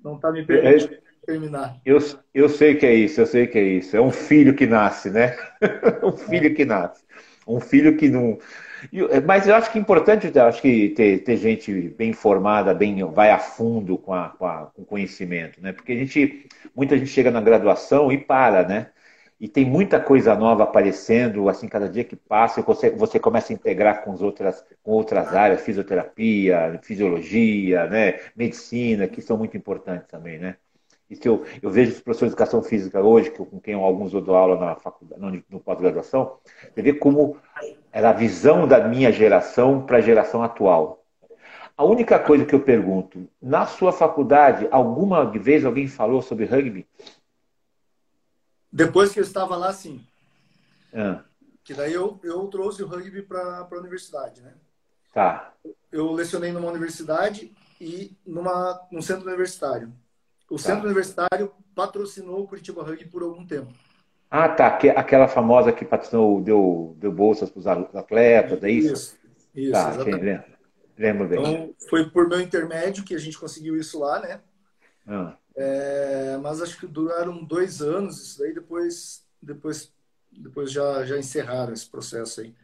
[0.05, 1.81] não está me permitindo é, terminar.
[1.85, 1.99] Eu,
[2.35, 3.97] eu sei que é isso, eu sei que é isso.
[3.97, 5.35] É um filho que nasce, né?
[6.05, 6.55] um filho é.
[6.55, 7.03] que nasce.
[7.47, 8.39] Um filho que não.
[9.27, 13.03] Mas eu acho que é importante, eu acho que ter, ter gente bem informada, bem
[13.11, 15.73] vai a fundo com, a, com, a, com o conhecimento, né?
[15.73, 18.91] Porque a gente, muita gente chega na graduação e para, né?
[19.41, 23.55] E tem muita coisa nova aparecendo, assim, cada dia que passa, você, você começa a
[23.55, 30.09] integrar com, as outras, com outras áreas, fisioterapia, fisiologia, né, medicina, que são muito importantes
[30.09, 30.57] também, né?
[31.09, 34.21] Isso eu, eu vejo os professores de educação física hoje, que, com quem alguns eu
[34.21, 36.37] dou aula na faculdade, no, no pós-graduação,
[36.75, 37.39] você vê como
[37.91, 41.03] era a visão da minha geração para a geração atual.
[41.77, 46.87] A única coisa que eu pergunto, na sua faculdade, alguma vez alguém falou sobre rugby?
[48.73, 50.05] Depois que eu estava lá, sim.
[50.93, 51.19] É.
[51.65, 54.55] Que daí eu, eu trouxe o rugby para a universidade, né?
[55.13, 55.53] Tá.
[55.91, 59.93] Eu lecionei numa universidade e numa, num centro universitário.
[60.51, 60.63] O tá.
[60.63, 63.73] centro universitário patrocinou o Curitiba Rugby por algum tempo.
[64.31, 64.67] Ah, tá.
[64.97, 68.93] Aquela famosa que patrocinou, deu, deu bolsas para os atletas, é isso?
[68.93, 69.19] Isso,
[69.55, 70.45] isso tá, exatamente.
[70.97, 71.41] Lembro bem.
[71.41, 74.41] Então, foi por meu intermédio que a gente conseguiu isso lá, né?
[75.09, 75.37] Ah.
[75.57, 79.93] É, mas acho que duraram dois anos isso daí, depois, depois,
[80.31, 82.55] depois já, já encerraram esse processo aí.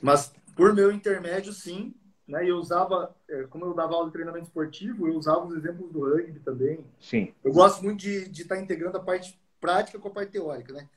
[0.00, 1.94] Mas por meu intermédio, sim,
[2.28, 2.48] né?
[2.48, 6.04] Eu usava, é, como eu dava aula de treinamento esportivo, eu usava os exemplos do
[6.04, 6.84] rugby também.
[7.00, 7.32] Sim.
[7.42, 10.88] Eu gosto muito de, de estar integrando a parte prática com a parte teórica, né?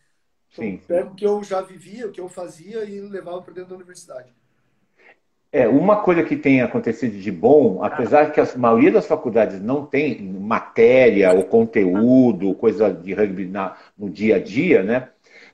[0.52, 0.78] Então, sim.
[0.88, 3.76] Pego o que eu já vivia, o que eu fazia e levava para dentro da
[3.76, 4.34] universidade.
[5.58, 9.86] É, uma coisa que tem acontecido de bom, apesar que a maioria das faculdades não
[9.86, 15.08] tem matéria ou conteúdo, coisa de rugby na, no dia a dia, né?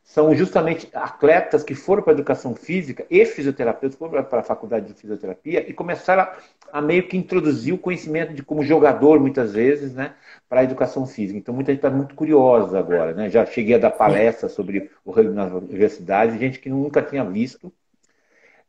[0.03, 4.87] São justamente atletas que foram para a educação física e fisioterapeutas foram para a faculdade
[4.87, 6.35] de fisioterapia e começaram a,
[6.79, 10.15] a, meio que introduzir o conhecimento de como jogador, muitas vezes, né?
[10.49, 11.37] Para a educação física.
[11.37, 13.29] Então, muita gente está muito curiosa agora, né?
[13.29, 17.71] Já cheguei a dar palestra sobre o rugby nas universidades, gente que nunca tinha visto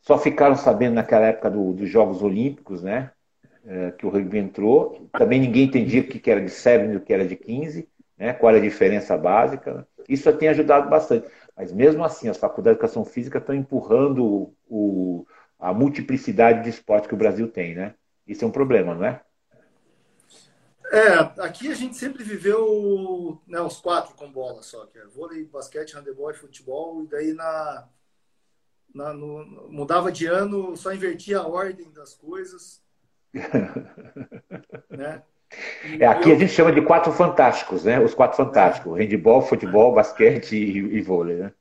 [0.02, 3.12] só ficaram sabendo naquela época do, dos Jogos Olímpicos, né?
[3.64, 5.08] É, que o rugby entrou.
[5.16, 7.88] Também ninguém entendia o que era de 7 e o que era de 15,
[8.18, 8.32] né?
[8.32, 9.86] qual era a diferença básica.
[10.08, 11.28] Isso tem ajudado bastante.
[11.56, 15.24] Mas mesmo assim, as faculdades de educação física estão empurrando o,
[15.60, 17.94] a multiplicidade de esporte que o Brasil tem, né?
[18.26, 19.20] Isso é um problema, não é?
[20.90, 25.44] É, aqui a gente sempre viveu né, os quatro com bola só, que é vôlei,
[25.44, 27.88] basquete, handebol e futebol, e daí na,
[28.94, 32.83] na no, mudava de ano, só invertia a ordem das coisas.
[34.90, 35.22] né?
[35.98, 36.37] É, aqui eu...
[36.37, 38.00] a gente chama de quatro fantásticos, né?
[38.00, 39.02] Os quatro fantásticos: é.
[39.02, 41.52] handebol, futebol, basquete e, e, vôlei, né?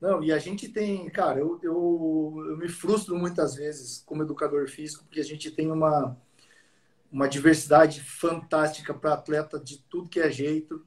[0.00, 4.68] Não, e a gente tem, cara, eu, eu, eu me frustro muitas vezes como educador
[4.68, 6.16] físico, porque a gente tem uma
[7.10, 10.86] uma diversidade fantástica para atleta de tudo que é jeito,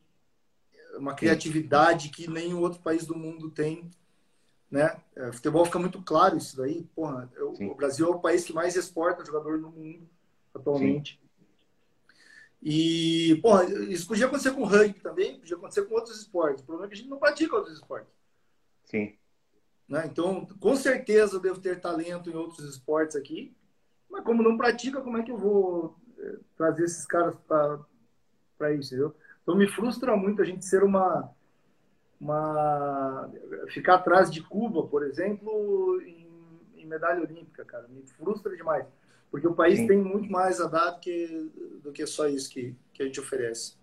[0.97, 3.89] uma criatividade que nenhum outro país do mundo tem.
[4.71, 4.95] Né?
[5.15, 6.83] É, futebol fica muito claro isso daí.
[6.95, 10.09] Porra, eu, o Brasil é o país que mais exporta jogador no mundo
[10.55, 11.19] atualmente.
[11.21, 11.21] Sim.
[12.63, 16.63] E, porra, isso podia acontecer com o rugby também, podia acontecer com outros esportes.
[16.63, 18.13] O problema é que a gente não pratica outros esportes.
[18.85, 19.15] Sim.
[19.89, 20.05] Né?
[20.05, 23.53] Então, com certeza eu devo ter talento em outros esportes aqui,
[24.09, 25.97] mas como não pratica, como é que eu vou
[26.55, 29.15] trazer esses caras para isso, entendeu?
[29.41, 31.33] Então me frustra muito a gente ser uma
[32.21, 33.29] uma
[33.69, 36.27] ficar atrás de Cuba, por exemplo, em,
[36.77, 38.85] em medalha olímpica, cara, me frustra demais,
[39.31, 39.87] porque o país Sim.
[39.87, 41.51] tem muito mais a dar do que
[41.83, 43.81] do que só isso que, que a gente oferece.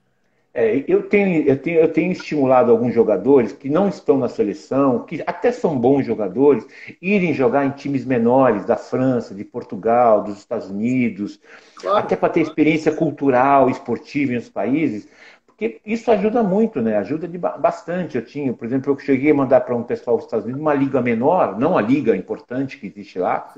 [0.55, 5.05] É, eu, tenho, eu, tenho, eu tenho estimulado alguns jogadores que não estão na seleção,
[5.05, 6.66] que até são bons jogadores,
[7.03, 11.38] irem jogar em times menores da França, de Portugal, dos Estados Unidos,
[11.77, 11.98] claro.
[11.98, 15.07] até para ter experiência cultural, esportiva em os países,
[15.59, 16.97] porque isso ajuda muito, né?
[16.99, 18.16] Ajuda de bastante.
[18.16, 20.73] Eu tinha, por exemplo, eu cheguei a mandar para um pessoal dos Estados Unidos uma
[20.73, 23.53] liga menor, não a liga importante que existe lá,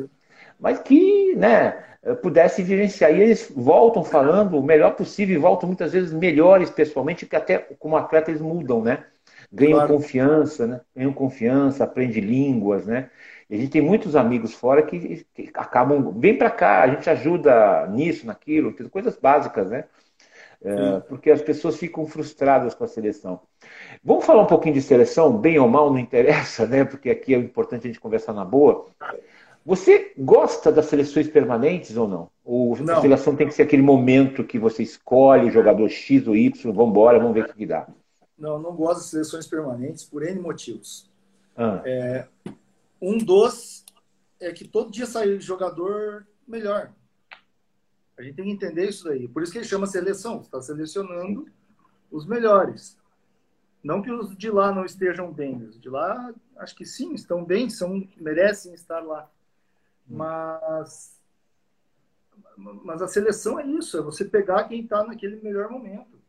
[0.59, 1.85] mas que, né?
[2.03, 3.15] Eh, pudesse vivenciar.
[3.15, 7.59] E eles voltam falando o melhor possível e voltam muitas vezes melhores pessoalmente, que até
[7.59, 9.05] como atleta eles mudam, né?
[9.53, 9.95] Ganham claro.
[9.95, 10.81] confiança, né?
[10.97, 13.11] Ganham confiança, aprendem línguas, né?
[13.51, 17.11] E a gente tem muitos amigos fora que, que acabam, vem para cá, a gente
[17.11, 19.85] ajuda nisso, naquilo, coisas básicas, né?
[20.63, 23.41] É, porque as pessoas ficam frustradas com a seleção.
[24.05, 26.85] Vamos falar um pouquinho de seleção, bem ou mal, não interessa, né?
[26.85, 28.87] Porque aqui é importante a gente conversar na boa.
[29.65, 32.31] Você gosta das seleções permanentes ou não?
[32.45, 32.99] Ou não.
[32.99, 36.73] a seleção tem que ser aquele momento que você escolhe o jogador X ou Y,
[36.73, 37.87] vamos embora, vamos ver o que, dá?
[38.37, 41.11] Não, não gosto das seleções permanentes por N motivos.
[41.57, 41.83] Ah.
[41.85, 42.27] É,
[43.01, 43.85] um dos
[44.41, 46.91] é que todo dia sai jogador melhor.
[48.21, 49.27] A gente tem que entender isso daí.
[49.27, 50.39] Por isso que ele chama seleção.
[50.39, 51.47] Você está selecionando
[52.11, 52.99] os melhores.
[53.83, 55.63] Não que os de lá não estejam bem.
[55.63, 59.31] Os de lá, acho que sim, estão bem, são, merecem estar lá.
[60.07, 61.19] Mas,
[62.57, 66.21] mas a seleção é isso, é você pegar quem está naquele melhor momento.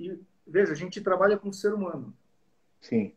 [0.00, 2.12] E veja, a gente trabalha com o ser humano.
[2.80, 3.12] Sim.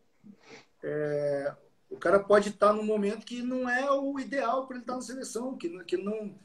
[0.82, 1.52] É,
[1.90, 4.92] o cara pode estar tá num momento que não é o ideal para ele estar
[4.92, 6.38] tá na seleção, que, que não.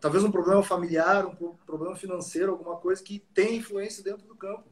[0.00, 4.64] Talvez um problema familiar, um problema financeiro, alguma coisa que tem influência dentro do campo.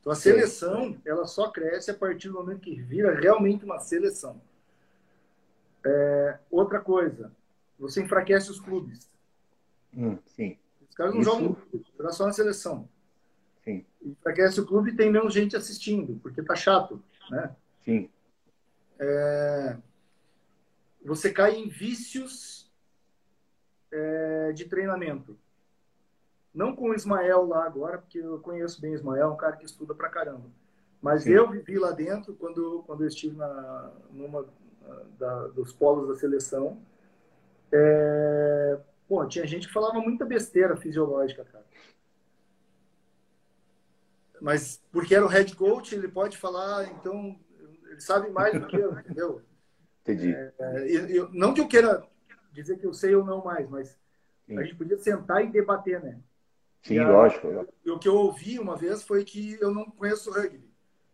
[0.00, 4.40] Então a seleção, ela só cresce a partir do momento que vira realmente uma seleção.
[5.84, 7.32] É, outra coisa,
[7.78, 9.08] você enfraquece os clubes.
[9.94, 10.58] Hum, sim.
[10.88, 11.30] Os caras não Isso...
[11.30, 11.56] jogam
[11.96, 12.88] jogam só na seleção.
[13.64, 13.84] Sim.
[14.02, 17.54] Enfraquece o clube e tem menos gente assistindo, porque tá chato, né?
[17.84, 18.08] Sim.
[18.98, 19.76] É,
[21.04, 22.57] você cai em vícios
[23.92, 25.38] é, de treinamento.
[26.54, 29.56] Não com o Ismael lá agora, porque eu conheço bem o Ismael, é um cara
[29.56, 30.50] que estuda pra caramba.
[31.00, 31.30] Mas Sim.
[31.30, 34.46] eu vivi lá dentro quando, quando eu estive na, numa
[35.18, 36.80] da, dos polos da seleção.
[37.72, 41.64] É, pô, tinha gente que falava muita besteira fisiológica, cara.
[44.40, 47.38] Mas porque era o head coach, ele pode falar, então
[47.90, 49.42] ele sabe mais do que eu, entendeu?
[50.02, 50.32] Entendi.
[50.32, 52.02] É, eu, não que eu queira
[52.52, 53.98] dizer que eu sei ou não mais, mas
[54.46, 54.58] Sim.
[54.58, 56.18] a gente podia sentar e debater, né?
[56.82, 57.48] Sim, a, lógico.
[57.84, 60.68] E o que eu ouvi uma vez foi que eu não conheço rugby.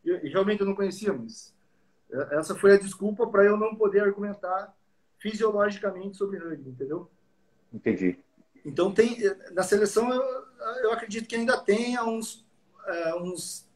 [0.04, 1.54] E realmente eu não conhecia, mas
[2.32, 4.74] essa foi a desculpa para eu não poder argumentar
[5.18, 7.10] fisiologicamente sobre rugby, entendeu?
[7.72, 8.18] Entendi.
[8.64, 9.18] Então tem
[9.52, 10.22] na seleção eu,
[10.82, 12.46] eu acredito que ainda tenha uns,
[12.86, 13.68] é, uns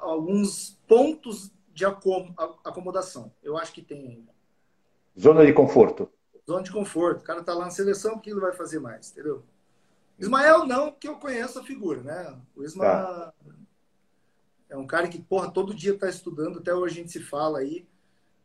[0.00, 3.32] alguns pontos de acom acomodação.
[3.42, 4.32] Eu acho que tem ainda.
[5.18, 6.10] Zona de conforto.
[6.46, 7.20] Zona de conforto.
[7.20, 9.42] O cara tá lá na seleção, o que ele vai fazer mais, entendeu?
[10.18, 12.38] Ismael não, que eu conheço a figura, né?
[12.54, 13.34] O Ismael tá.
[14.68, 17.58] É um cara que, porra, todo dia está estudando, até hoje a gente se fala
[17.58, 17.86] aí,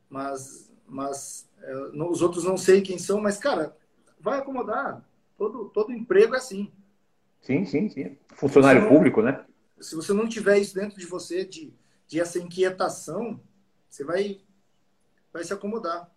[0.09, 3.75] mas, mas é, não, os outros não sei quem são, mas, cara,
[4.19, 5.05] vai acomodar.
[5.37, 6.71] Todo, todo emprego é assim.
[7.41, 8.17] Sim, sim, sim.
[8.35, 9.45] Funcionário não, público, né?
[9.79, 11.73] Se você não tiver isso dentro de você, de,
[12.07, 13.39] de essa inquietação,
[13.87, 14.41] você vai,
[15.31, 16.11] vai se acomodar.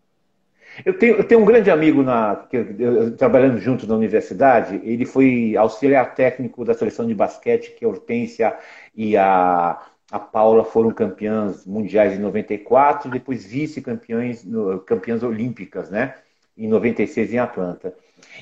[0.85, 4.80] Eu tenho, eu tenho um grande amigo na, eu, eu, trabalhando juntos na universidade.
[4.85, 8.56] Ele foi auxiliar técnico da seleção de basquete, que a Hortência
[8.94, 9.80] e a,
[10.11, 14.44] a Paula foram campeãs mundiais em 94, depois vice-campeãs
[14.87, 16.14] campeãs olímpicas, né?
[16.56, 17.94] Em 96 em Atlanta.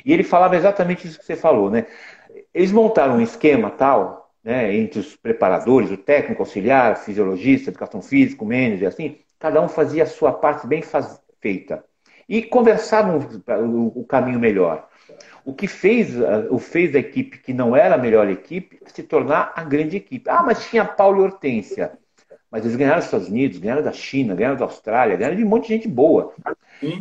[0.04, 1.86] E ele falava exatamente isso que você falou, né?
[2.52, 8.44] Eles montaram um esquema tal, né, entre os preparadores, o técnico, auxiliar, fisiologista, educação física,
[8.44, 11.20] manager, assim, cada um fazia a sua parte bem faz...
[11.40, 11.84] feita
[12.28, 13.18] e conversaram
[13.94, 14.88] o, caminho melhor.
[15.44, 16.14] O que fez,
[16.50, 20.28] o fez a equipe que não era a melhor equipe se tornar a grande equipe.
[20.28, 21.92] Ah, mas tinha Paulo e Hortência.
[22.50, 25.48] Mas eles ganharam dos Estados Unidos, ganharam da China, ganharam da Austrália, ganharam de um
[25.48, 26.34] monte de gente boa.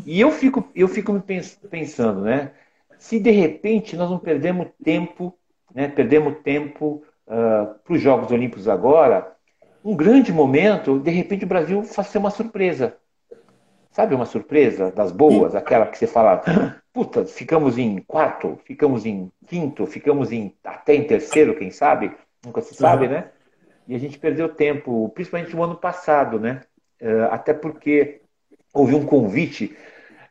[0.05, 1.21] E eu fico, eu fico me
[1.69, 2.51] pensando, né?
[2.97, 5.37] Se de repente nós não perdemos tempo,
[5.73, 5.87] né?
[5.87, 9.35] Perdemos tempo uh, para os Jogos Olímpicos agora,
[9.83, 12.97] um grande momento, de repente o Brasil fazer uma surpresa.
[13.97, 16.43] Sabe uma surpresa das boas, aquela que você fala,
[16.93, 22.11] puta, ficamos em quarto, ficamos em quinto, ficamos em até em terceiro, quem sabe?
[22.45, 23.13] Nunca se sabe, uhum.
[23.13, 23.31] né?
[23.87, 26.61] E a gente perdeu tempo, principalmente no ano passado, né?
[27.01, 28.21] Uh, até porque
[28.71, 29.75] houve um convite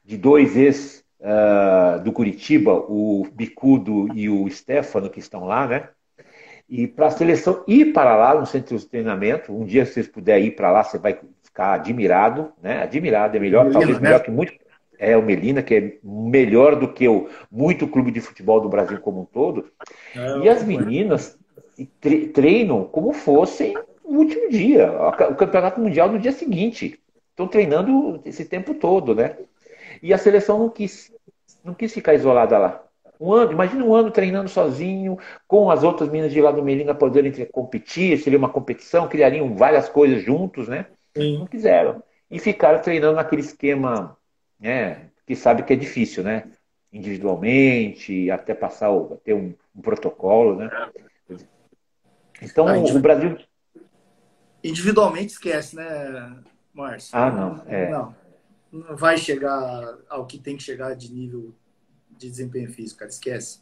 [0.05, 5.89] de dois ex uh, do Curitiba, o Bicudo e o Stefano, que estão lá, né?
[6.69, 10.07] E para a seleção ir para lá no centro de treinamento, um dia se vocês
[10.07, 11.19] puderem ir para lá, você vai
[11.57, 12.83] ficar admirado, né?
[12.83, 14.25] Admirado, é melhor, Melina, talvez melhor né?
[14.25, 14.53] que muito.
[14.99, 18.99] É o Melina, que é melhor do que o muito clube de futebol do Brasil
[19.01, 19.67] como um todo.
[20.15, 21.39] É, e as meninas
[22.33, 24.91] treinam como fossem o último dia,
[25.31, 27.01] o campeonato mundial no dia seguinte.
[27.31, 29.37] Estão treinando esse tempo todo, né?
[30.03, 31.13] E a seleção não quis,
[31.63, 32.83] não quis ficar isolada lá.
[33.21, 36.95] Um ano, imagina um ano treinando sozinho, com as outras meninas de lá do Melina
[36.95, 40.87] poderem competir, seria uma competição, criariam várias coisas juntos, né?
[41.17, 41.39] Sim.
[41.39, 42.03] Não quiseram.
[42.31, 44.17] E ficaram treinando naquele esquema,
[44.59, 45.11] né?
[45.27, 46.51] Que sabe que é difícil, né?
[46.93, 50.71] Individualmente, até passar, o, ter um, um protocolo, né?
[52.43, 53.39] Então, ah, o Brasil.
[54.63, 57.17] Individualmente esquece, né, Márcio?
[57.17, 57.65] Ah, não.
[57.67, 57.91] É.
[57.91, 58.15] Não,
[58.73, 61.55] não vai chegar ao que tem que chegar de nível
[62.11, 63.11] de desempenho físico, cara.
[63.11, 63.61] Esquece.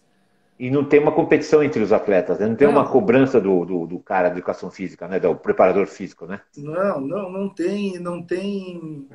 [0.58, 2.46] E não tem uma competição entre os atletas, né?
[2.46, 2.74] não tem não.
[2.74, 5.18] uma cobrança do, do, do, cara da educação física, né?
[5.18, 6.40] do preparador físico, né?
[6.56, 9.08] Não, não, não tem, não tem,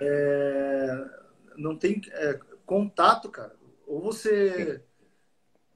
[0.00, 1.04] é,
[1.56, 3.54] não tem é, contato, cara.
[3.86, 4.82] Ou você,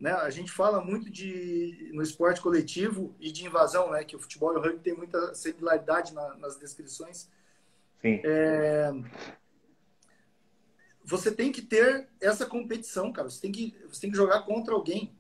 [0.00, 0.12] né?
[0.12, 4.04] A gente fala muito de no esporte coletivo e de invasão, né?
[4.04, 7.30] Que o futebol e o rugby tem muita similaridade na, nas descrições.
[8.00, 8.20] Sim.
[8.24, 8.92] É,
[11.04, 13.28] você tem que ter essa competição, cara.
[13.28, 15.12] Você tem que, você tem que jogar contra alguém.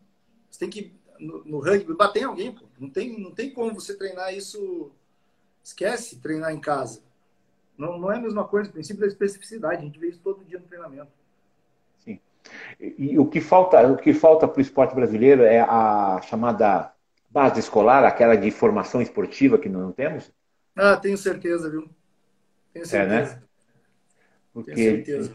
[0.50, 2.64] Você tem que, no, no rugby, bater em alguém, pô.
[2.78, 4.90] Não tem, não tem como você treinar isso.
[5.62, 7.00] Esquece treinar em casa.
[7.76, 8.70] Não, não é a mesma coisa.
[8.70, 9.76] O princípio da especificidade.
[9.76, 11.10] A gente vê isso todo dia no treinamento.
[12.04, 12.20] Sim.
[12.78, 16.92] E, e o que falta, o que falta para o esporte brasileiro é a chamada
[17.30, 20.30] base escolar, aquela de formação esportiva que não temos?
[20.76, 21.88] Ah, tenho certeza, viu?
[22.72, 23.32] Tenho certeza.
[23.32, 23.42] É, né?
[24.52, 25.32] Porque tenho certeza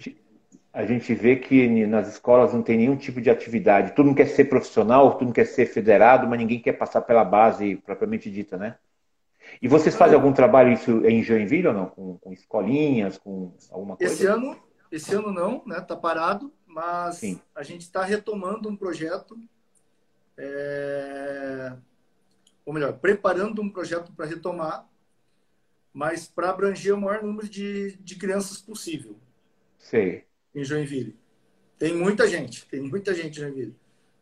[0.77, 3.95] a gente vê que nas escolas não tem nenhum tipo de atividade.
[3.95, 7.25] Todo mundo quer ser profissional, todo mundo quer ser federado, mas ninguém quer passar pela
[7.25, 8.77] base propriamente dita, né?
[9.59, 11.87] E vocês fazem algum trabalho isso em Joinville ou não?
[11.87, 14.13] Com, com escolinhas, com alguma coisa?
[14.13, 14.55] Esse ano,
[14.91, 15.81] esse ano não, né?
[15.81, 17.41] Tá parado, mas Sim.
[17.55, 19.35] a gente está retomando um projeto,
[20.37, 21.73] é...
[22.63, 24.87] ou melhor, preparando um projeto para retomar,
[25.91, 29.15] mas para abranger o maior número de, de crianças possível.
[29.79, 31.17] Sei em Joinville.
[31.77, 33.75] Tem muita gente, tem muita gente em Joinville.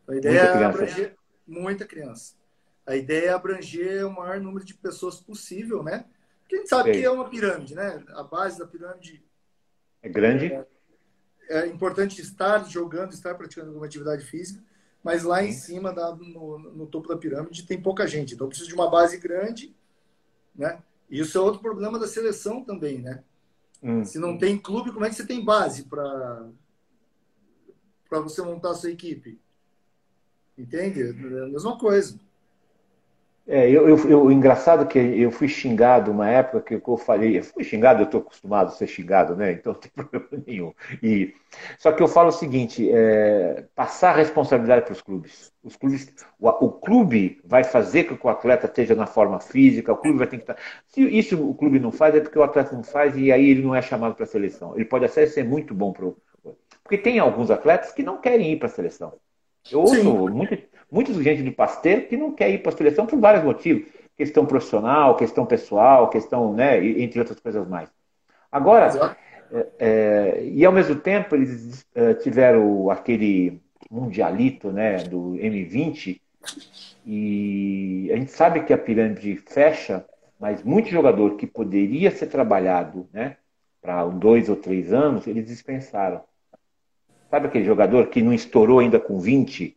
[0.08, 2.34] A ideia muita é abranger muita criança.
[2.86, 6.04] A ideia é abranger o maior número de pessoas possível, né?
[6.42, 8.04] Porque a gente sabe que é uma pirâmide, né?
[8.10, 9.24] A base da pirâmide
[10.02, 10.52] é grande.
[10.52, 10.66] É,
[11.48, 14.62] é importante estar jogando, estar praticando alguma atividade física,
[15.02, 18.34] mas lá em cima, no, no, topo da pirâmide, tem pouca gente.
[18.34, 19.74] Então precisa de uma base grande,
[20.54, 20.80] né?
[21.10, 23.22] Isso é outro problema da seleção também, né?
[23.82, 24.04] Hum.
[24.04, 26.48] Se não tem clube, como é que você tem base para
[28.08, 29.40] para você montar a sua equipe?
[30.56, 31.02] Entende?
[31.02, 32.18] É a mesma coisa.
[33.48, 37.44] É, eu, eu, eu, engraçado que eu fui xingado uma época que eu falei, eu
[37.44, 39.52] fui xingado, eu estou acostumado a ser xingado, né?
[39.52, 40.74] Então não tem problema nenhum.
[41.00, 41.32] E,
[41.78, 45.52] só que eu falo o seguinte: é, passar a responsabilidade para os clubes.
[45.62, 49.92] Os clubes, o, o, clube vai fazer com que o atleta esteja na forma física,
[49.92, 50.56] o clube vai ter que estar.
[50.88, 53.62] Se isso o clube não faz, é porque o atleta não faz e aí ele
[53.62, 54.74] não é chamado para a seleção.
[54.74, 56.10] Ele pode até ser muito bom para
[56.82, 59.14] Porque tem alguns atletas que não querem ir para a seleção.
[59.70, 60.58] Eu ouço muito,
[60.90, 63.86] muita gente do Pasteiro que não quer ir para a seleção por vários motivos.
[64.16, 67.90] questão profissional, questão pessoal, questão, né, entre outras coisas mais.
[68.50, 69.18] Agora,
[69.52, 73.60] é, é, e ao mesmo tempo eles é, tiveram aquele
[73.90, 76.20] mundialito, né, do M20
[77.06, 80.04] e a gente sabe que a pirâmide fecha,
[80.40, 83.36] mas muito jogador que poderia ser trabalhado, né,
[83.80, 86.22] para dois ou três anos, eles dispensaram.
[87.30, 89.76] Sabe aquele jogador que não estourou ainda com 20?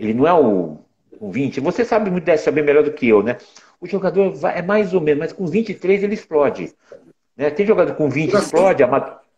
[0.00, 0.78] Ele não é o
[1.18, 1.60] com 20.
[1.60, 3.36] Você sabe muito dessa bem melhor do que eu, né?
[3.78, 6.72] O jogador vai, é mais ou menos, mas com 23 ele explode.
[7.36, 7.50] Né?
[7.50, 8.82] Tem jogador com 20 explode,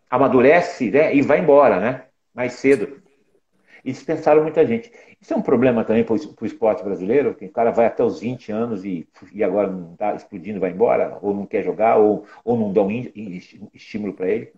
[0.08, 1.14] amadurece né?
[1.14, 2.04] e vai embora, né?
[2.32, 3.02] Mais cedo.
[3.84, 4.92] E dispensaram muita gente.
[5.20, 8.20] Isso é um problema também para o esporte brasileiro, que o cara vai até os
[8.20, 12.24] 20 anos e, e agora não está explodindo, vai embora, ou não quer jogar, ou,
[12.44, 12.88] ou não dão
[13.74, 14.52] estímulo para ele.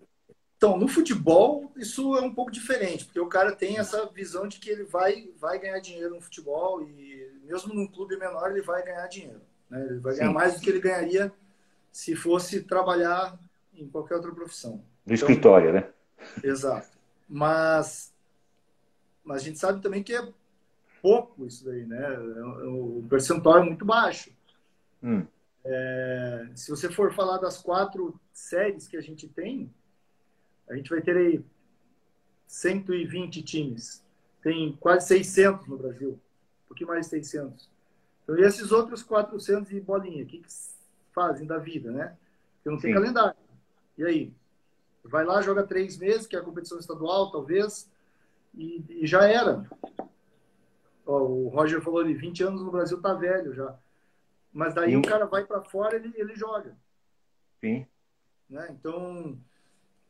[0.57, 4.57] Então, no futebol, isso é um pouco diferente, porque o cara tem essa visão de
[4.57, 8.83] que ele vai, vai ganhar dinheiro no futebol e mesmo num clube menor ele vai
[8.83, 9.41] ganhar dinheiro.
[9.69, 9.85] Né?
[9.85, 10.19] Ele vai Sim.
[10.19, 11.31] ganhar mais do que ele ganharia
[11.91, 13.37] se fosse trabalhar
[13.73, 14.83] em qualquer outra profissão.
[15.05, 15.89] No então, escritório, né?
[16.43, 16.97] Exato.
[17.27, 18.13] Mas,
[19.23, 20.27] mas a gente sabe também que é
[21.01, 22.17] pouco isso daí, né?
[22.65, 24.31] O percentual é muito baixo.
[25.03, 25.25] Hum.
[25.63, 29.71] É, se você for falar das quatro séries que a gente tem,
[30.69, 31.43] a gente vai ter aí
[32.47, 34.03] 120 times.
[34.41, 36.11] Tem quase 600 no Brasil.
[36.11, 37.69] Um pouquinho mais de 600.
[38.23, 40.47] Então, e esses outros 400 e bolinha, o que, que
[41.13, 42.15] fazem da vida, né?
[42.55, 42.99] Porque não tem Sim.
[42.99, 43.37] calendário.
[43.97, 44.33] E aí?
[45.03, 47.89] Vai lá, joga três meses, que é a competição estadual, talvez,
[48.55, 49.63] e, e já era.
[51.05, 53.77] Ó, o Roger falou ali, 20 anos no Brasil tá velho já.
[54.51, 54.97] Mas daí Sim.
[54.97, 56.75] o cara vai para fora ele ele joga.
[57.61, 57.85] Sim.
[58.49, 58.67] Né?
[58.71, 59.37] Então,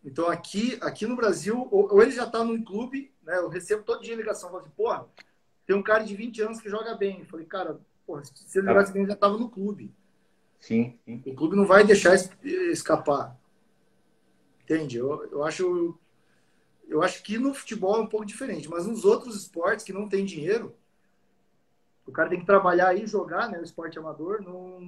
[0.05, 3.37] então aqui, aqui no Brasil, ou, ou ele já está num clube, né?
[3.37, 5.07] Eu recebo todo dia ligação, falo assim, porra,
[5.65, 7.21] tem um cara de 20 anos que joga bem.
[7.21, 9.91] Eu falei, cara, porra, se ele jogasse bem, ele já estava no clube.
[10.59, 13.35] Sim, sim, O clube não vai deixar escapar.
[14.63, 14.97] Entende?
[14.97, 15.97] Eu, eu acho
[16.87, 20.07] eu acho que no futebol é um pouco diferente, mas nos outros esportes que não
[20.07, 20.75] tem dinheiro,
[22.05, 23.59] o cara tem que trabalhar aí, jogar, né?
[23.59, 24.81] O esporte amador, não,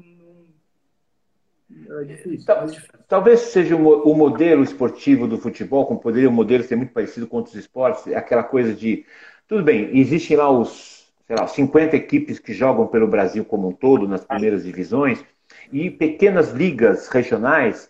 [1.69, 2.65] é difícil, Tal,
[3.07, 7.37] Talvez seja o, modelo esportivo do futebol, como poderia o modelo ser muito parecido com
[7.37, 9.05] outros esportes, é aquela coisa de.
[9.47, 13.71] Tudo bem, existem lá os, sei lá, 50 equipes que jogam pelo Brasil como um
[13.71, 15.23] todo, nas primeiras divisões,
[15.71, 17.89] e pequenas ligas regionais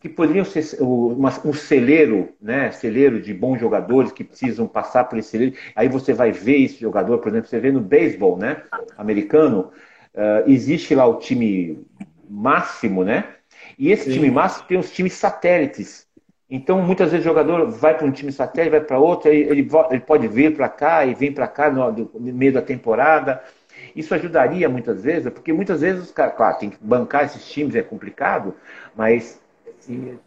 [0.00, 5.30] que poderiam ser um celeiro, né, celeiro de bons jogadores que precisam passar por esse
[5.30, 5.56] celeiro.
[5.74, 8.62] Aí você vai ver esse jogador, por exemplo, você vê no beisebol, né,
[8.96, 9.72] americano,
[10.14, 11.84] uh, existe lá o time
[12.28, 13.24] máximo, né?
[13.78, 14.12] E esse Sim.
[14.12, 16.06] time máximo tem os times satélites.
[16.50, 20.00] Então, muitas vezes o jogador vai para um time satélite, vai para outro, ele, ele
[20.00, 23.42] pode vir para cá e vem para cá no, no, meio da temporada.
[23.94, 27.74] Isso ajudaria muitas vezes, porque muitas vezes os caras, claro, tem que bancar esses times,
[27.74, 28.54] é complicado,
[28.96, 29.40] mas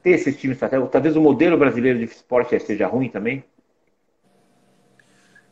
[0.04, 3.44] ter esses times satélites, talvez o modelo brasileiro de esporte seja ruim também.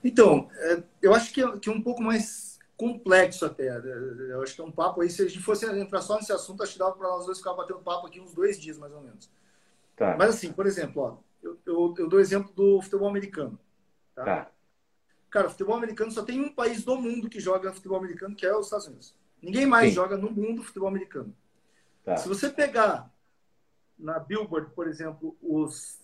[0.04, 2.49] Então, é, eu acho que é, que é um pouco mais
[2.80, 3.67] complexo até.
[3.67, 5.09] Eu acho que é um papo aí.
[5.09, 7.53] Se a gente fosse entrar só nesse assunto, acho que dava para nós dois ficar
[7.53, 9.30] batendo papo aqui uns dois dias, mais ou menos.
[9.97, 10.15] Tá.
[10.17, 13.59] Mas assim, por exemplo, ó, eu, eu, eu dou exemplo do futebol americano.
[14.15, 14.23] Tá?
[14.23, 14.51] tá?
[15.30, 18.55] Cara, futebol americano só tem um país do mundo que joga futebol americano, que é
[18.55, 19.13] os Estados Unidos.
[19.41, 19.95] Ninguém mais Sim.
[19.95, 21.36] joga no mundo futebol americano.
[22.05, 22.15] Tá.
[22.15, 23.13] Se você pegar
[23.97, 25.99] na Billboard, por exemplo, os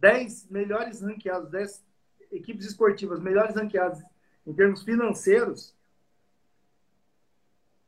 [0.00, 1.84] 10 melhores ranqueados, 10
[2.32, 4.02] equipes esportivas melhores ranqueadas
[4.46, 5.74] em termos financeiros,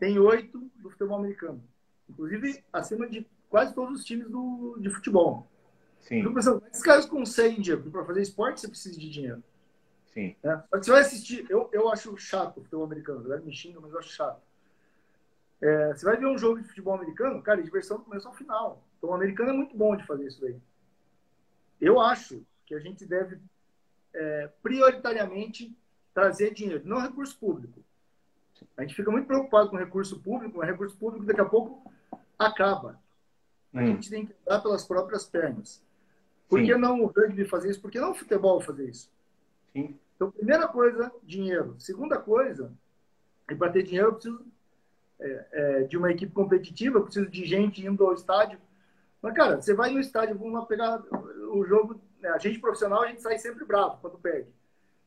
[0.02, 1.62] tem oito do futebol americano.
[2.10, 5.46] Inclusive, acima de quase todos os times do, de futebol.
[6.00, 6.24] Sim.
[6.34, 7.88] Pensando, esses caras conseguem dinheiro.
[7.88, 9.40] Para fazer esporte, você precisa de dinheiro.
[10.06, 10.34] Sim.
[10.42, 10.56] É.
[10.56, 11.46] Só que você vai assistir.
[11.48, 13.22] Eu, eu acho chato o futebol americano.
[13.22, 14.42] Galera me xinga, mas eu acho chato.
[15.60, 18.34] É, você vai ver um jogo de futebol americano, cara, a diversão do começo ao
[18.34, 18.82] final.
[18.98, 20.56] Então, o americano é muito bom de fazer isso daí.
[21.80, 23.38] Eu acho que a gente deve
[24.12, 25.72] é, prioritariamente
[26.12, 27.84] trazer dinheiro, não recurso público.
[28.76, 31.90] A gente fica muito preocupado com recurso público, mas recurso público daqui a pouco
[32.38, 33.00] acaba.
[33.74, 33.86] A hum.
[33.86, 35.82] gente tem que andar pelas próprias pernas.
[36.48, 36.66] Por Sim.
[36.66, 37.80] que não o rugby fazer isso?
[37.80, 39.10] Por que não o futebol fazer isso?
[39.72, 39.98] Sim.
[40.14, 41.74] Então, primeira coisa, dinheiro.
[41.78, 42.72] Segunda coisa,
[43.50, 44.46] e para ter dinheiro eu preciso
[45.20, 48.58] é, é, de uma equipe competitiva, eu preciso de gente indo ao estádio.
[49.20, 51.02] Mas, cara, você vai no estádio, vamos lá pegar
[51.52, 52.00] o jogo.
[52.20, 52.28] Né?
[52.28, 54.48] A gente profissional, a gente sai sempre bravo quando perde.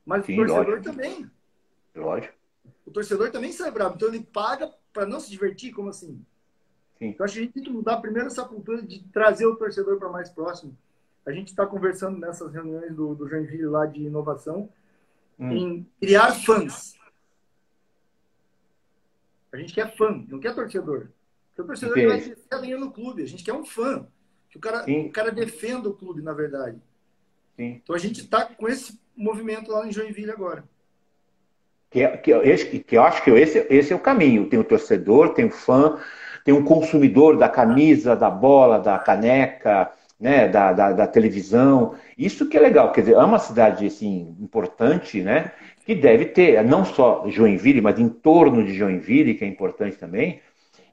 [0.05, 0.83] Mas Sim, o torcedor lógico.
[0.83, 1.31] também.
[1.93, 2.44] Lógico
[2.85, 3.95] o torcedor também sai bravo.
[3.95, 5.73] Então ele paga para não se divertir?
[5.73, 6.23] Como assim?
[6.99, 7.07] Sim.
[7.07, 9.97] Então acho que a gente tem que mudar primeiro essa cultura de trazer o torcedor
[9.97, 10.77] para mais próximo.
[11.25, 14.69] A gente está conversando nessas reuniões do, do Joinville lá de inovação
[15.39, 15.51] hum.
[15.51, 16.95] em criar fãs.
[19.51, 21.07] A gente quer fã, não quer torcedor.
[21.47, 23.23] Porque o torcedor vai descer a linha no clube.
[23.23, 24.05] A gente quer um fã.
[24.49, 26.79] Que o cara, o cara defenda o clube, na verdade.
[27.55, 27.79] Sim.
[27.81, 30.67] Então a gente está com esse movimento lá em Joinville agora.
[31.95, 34.49] Que, é, que, é que eu acho que esse, esse é o caminho.
[34.49, 35.97] Tem o torcedor, tem o fã,
[36.43, 39.89] tem um consumidor da camisa, da bola, da caneca,
[40.19, 41.95] né, da, da, da, televisão.
[42.17, 45.53] Isso que é legal, quer dizer, é uma cidade assim, importante, né,
[45.85, 50.41] que deve ter, não só Joinville, mas em torno de Joinville, que é importante também.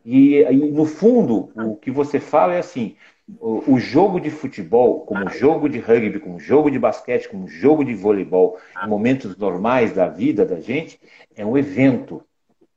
[0.06, 2.94] E, e no fundo, o que você fala é assim:
[3.38, 7.94] o, jogo de futebol, como jogo de rugby, como jogo de basquete, como jogo de
[7.94, 11.00] voleibol, em momentos normais da vida da gente,
[11.36, 12.24] é um evento.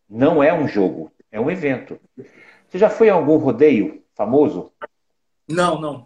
[0.09, 1.99] Não é um jogo, é um evento.
[2.67, 4.71] Você já foi a algum rodeio famoso?
[5.47, 6.05] Não, não.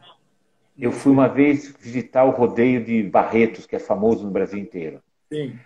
[0.78, 5.02] Eu fui uma vez visitar o rodeio de Barretos, que é famoso no Brasil inteiro.
[5.32, 5.60] Sim.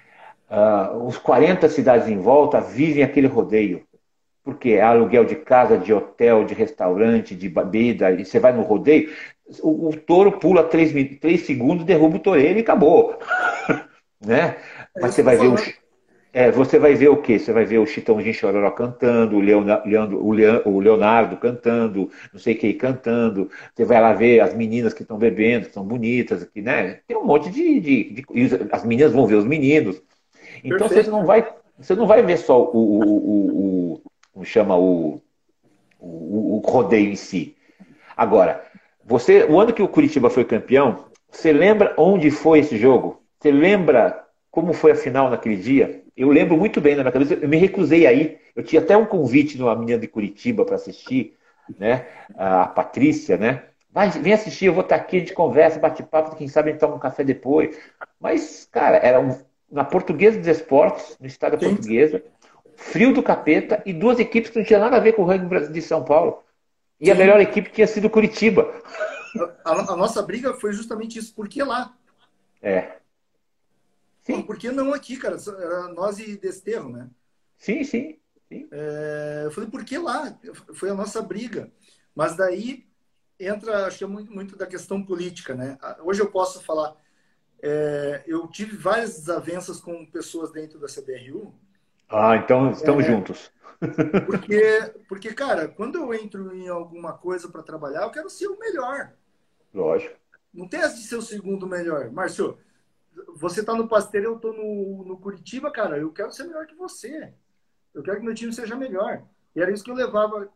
[0.49, 3.85] Uh, os 40 cidades em volta vivem aquele rodeio
[4.43, 8.61] porque é aluguel de casa, de hotel, de restaurante, de bebida, e você vai no
[8.61, 9.09] rodeio,
[9.61, 13.17] o, o touro pula três, três segundos, derruba o toureiro e acabou.
[14.25, 14.57] né?
[14.95, 15.55] Mas é você vai ver o.
[16.35, 17.37] É, você vai ver o quê?
[17.37, 20.17] Você vai ver o Chitãozinho Chororó cantando, o Leonardo,
[20.67, 23.51] o Leonardo cantando, não sei quem cantando.
[23.75, 27.01] Você vai lá ver as meninas que estão bebendo, que são bonitas, que, né?
[27.07, 28.25] Tem um monte de, de, de,
[28.71, 30.01] As meninas vão ver os meninos.
[30.63, 31.05] Então Perfeito.
[31.05, 31.47] você não vai.
[31.77, 34.01] Você não vai ver só o, o, o,
[34.33, 35.21] como chama o,
[35.99, 37.55] o, o rodeio em si.
[38.17, 38.63] Agora,
[39.05, 43.21] você, o ano que o Curitiba foi campeão, você lembra onde foi esse jogo?
[43.39, 46.03] Você lembra como foi a final naquele dia?
[46.15, 48.37] Eu lembro muito bem na minha cabeça, eu me recusei aí.
[48.55, 51.35] Eu tinha até um convite de uma menina de Curitiba para assistir,
[51.77, 52.05] né?
[52.35, 53.63] A Patrícia, né?
[53.91, 56.71] Vai, vem assistir, eu vou estar aqui, a gente conversa, bate papo, quem sabe a
[56.71, 57.77] gente toma um café depois.
[58.19, 59.37] Mas, cara, era um,
[59.71, 62.23] na Portuguesa dos Esportes, no estado da Portuguesa
[62.75, 65.71] frio do capeta e duas equipes que não tinham nada a ver com o ranking
[65.71, 66.43] de São Paulo.
[66.99, 67.11] E Sim.
[67.11, 68.71] a melhor equipe tinha sido Curitiba.
[69.65, 71.33] A, a, nossa briga foi justamente isso.
[71.33, 71.97] Por que lá?
[72.61, 72.97] É.
[74.21, 74.41] Sim.
[74.41, 75.37] Por que não aqui, cara?
[75.59, 77.09] Era nós e Desterro, né?
[77.57, 78.17] Sim, sim.
[78.47, 78.67] sim.
[78.71, 80.37] É, eu falei, por que lá?
[80.75, 81.71] Foi a nossa briga.
[82.15, 82.85] Mas daí
[83.39, 85.77] entra, acho que é muito, muito da questão política, né?
[86.03, 86.95] Hoje eu posso falar.
[87.61, 91.53] É, eu tive várias desavenças com pessoas dentro da CBRU
[92.13, 93.51] ah, então estamos é, juntos.
[94.25, 98.57] Porque, porque, cara, quando eu entro em alguma coisa para trabalhar, eu quero ser o
[98.57, 99.11] melhor.
[99.73, 100.15] Lógico.
[100.53, 102.09] Não tem essa de ser o segundo melhor.
[102.09, 102.57] Márcio,
[103.35, 106.75] você está no Pasteiro, eu estou no, no Curitiba, cara, eu quero ser melhor que
[106.75, 107.33] você.
[107.93, 109.23] Eu quero que meu time seja melhor.
[109.53, 110.49] E era isso que eu levava,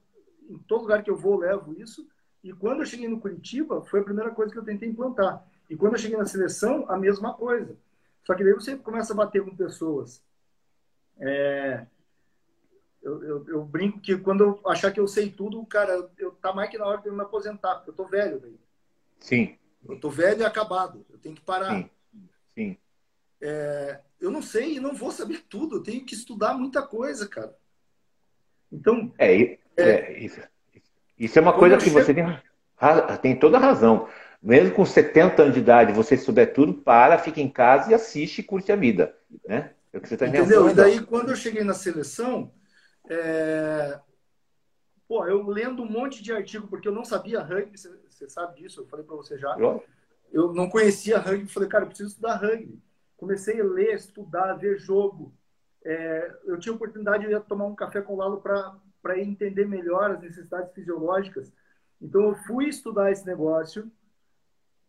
[0.49, 2.07] em todo lugar que eu vou, eu levo isso.
[2.43, 5.45] E quando eu cheguei no Curitiba, foi a primeira coisa que eu tentei implantar.
[5.69, 7.75] E quando eu cheguei na seleção, a mesma coisa.
[8.23, 10.23] Só que daí você começa a bater com pessoas
[11.19, 11.85] é,
[13.01, 16.53] eu, eu, eu, brinco que quando eu achar que eu sei tudo, cara, eu tá
[16.53, 18.59] mais que na hora de eu me aposentar, porque eu tô velho, velho.
[19.19, 19.57] Sim.
[19.87, 21.05] Eu tô velho e acabado.
[21.09, 21.75] Eu tenho que parar.
[21.75, 21.89] Sim.
[22.53, 22.77] Sim.
[23.39, 25.77] É, eu não sei e não vou saber tudo.
[25.77, 27.55] Eu tenho que estudar muita coisa, cara.
[28.71, 29.13] Então.
[29.17, 30.41] É, é, é isso,
[31.17, 32.25] isso é uma coisa que você tem,
[33.21, 34.07] tem toda a razão.
[34.41, 38.39] Mesmo com 70 anos de idade, você souber tudo, para, fica em casa e assiste
[38.39, 39.15] e curte a vida.
[39.47, 39.71] Né?
[39.97, 40.69] É que você está Entendeu?
[40.69, 42.53] E daí, quando eu cheguei na seleção,
[43.09, 43.99] é...
[45.07, 48.81] Pô, eu lendo um monte de artigo, porque eu não sabia rugby, você sabe disso,
[48.81, 49.55] eu falei para você já.
[50.31, 52.81] Eu não conhecia rugby, falei, cara, eu preciso estudar rugby.
[53.15, 55.33] Comecei a ler, estudar, ver jogo.
[55.83, 56.31] É...
[56.45, 60.73] eu tinha oportunidade de tomar um café com o Lalo para entender melhor as necessidades
[60.73, 61.51] fisiológicas.
[61.99, 63.89] Então, eu fui estudar esse negócio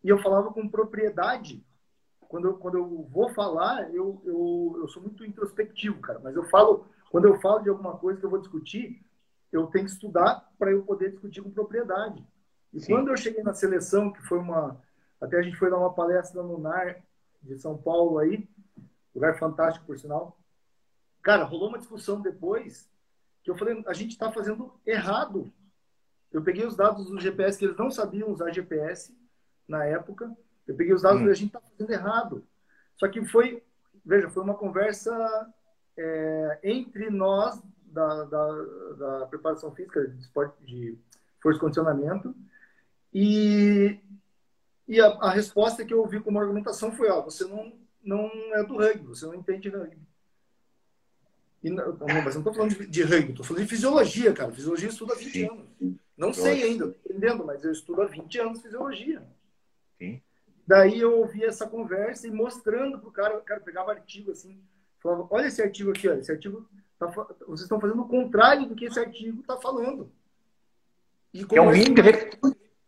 [0.03, 1.63] e eu falava com propriedade
[2.29, 6.19] quando eu, quando eu vou falar, eu, eu, eu sou muito introspectivo, cara.
[6.19, 9.03] Mas eu falo, quando eu falo de alguma coisa que eu vou discutir,
[9.51, 12.23] eu tenho que estudar para eu poder discutir com propriedade.
[12.71, 12.93] E Sim.
[12.93, 14.79] quando eu cheguei na seleção, que foi uma.
[15.19, 17.01] Até a gente foi dar uma palestra no NAR
[17.41, 18.47] de São Paulo aí,
[19.13, 20.37] lugar fantástico, por sinal.
[21.23, 22.87] Cara, rolou uma discussão depois
[23.43, 25.51] que eu falei, a gente está fazendo errado.
[26.31, 29.17] Eu peguei os dados do GPS, que eles não sabiam usar GPS
[29.67, 30.31] na época.
[30.69, 31.27] Eu peguei os dados hum.
[31.27, 32.47] e a gente está fazendo errado.
[32.95, 33.63] Só que foi,
[34.05, 35.11] veja, foi uma conversa
[35.97, 38.65] é, entre nós da, da,
[38.97, 40.95] da, preparação física, de esporte, de
[41.41, 42.35] força de condicionamento,
[43.11, 43.99] e,
[44.87, 48.63] e a, a, resposta que eu ouvi como argumentação foi: ó, você não, não é
[48.63, 50.07] do rugby, você não entende rugby.
[51.63, 54.51] E, não, mas eu não estou falando de, de rugby, estou falando de fisiologia, cara.
[54.51, 55.49] Fisiologia eu estudo há 20 Sim.
[55.49, 55.97] anos.
[56.15, 59.25] Não sei ainda, estou aprendendo, mas eu estudo há 20 anos fisiologia.
[60.69, 64.61] Daí eu ouvi essa conversa e mostrando para o cara, o cara pegava artigo assim,
[65.01, 68.75] falava, olha esse artigo aqui, olha, esse artigo tá, vocês estão fazendo o contrário do
[68.75, 70.11] que esse artigo está falando.
[71.51, 71.95] é o mínimo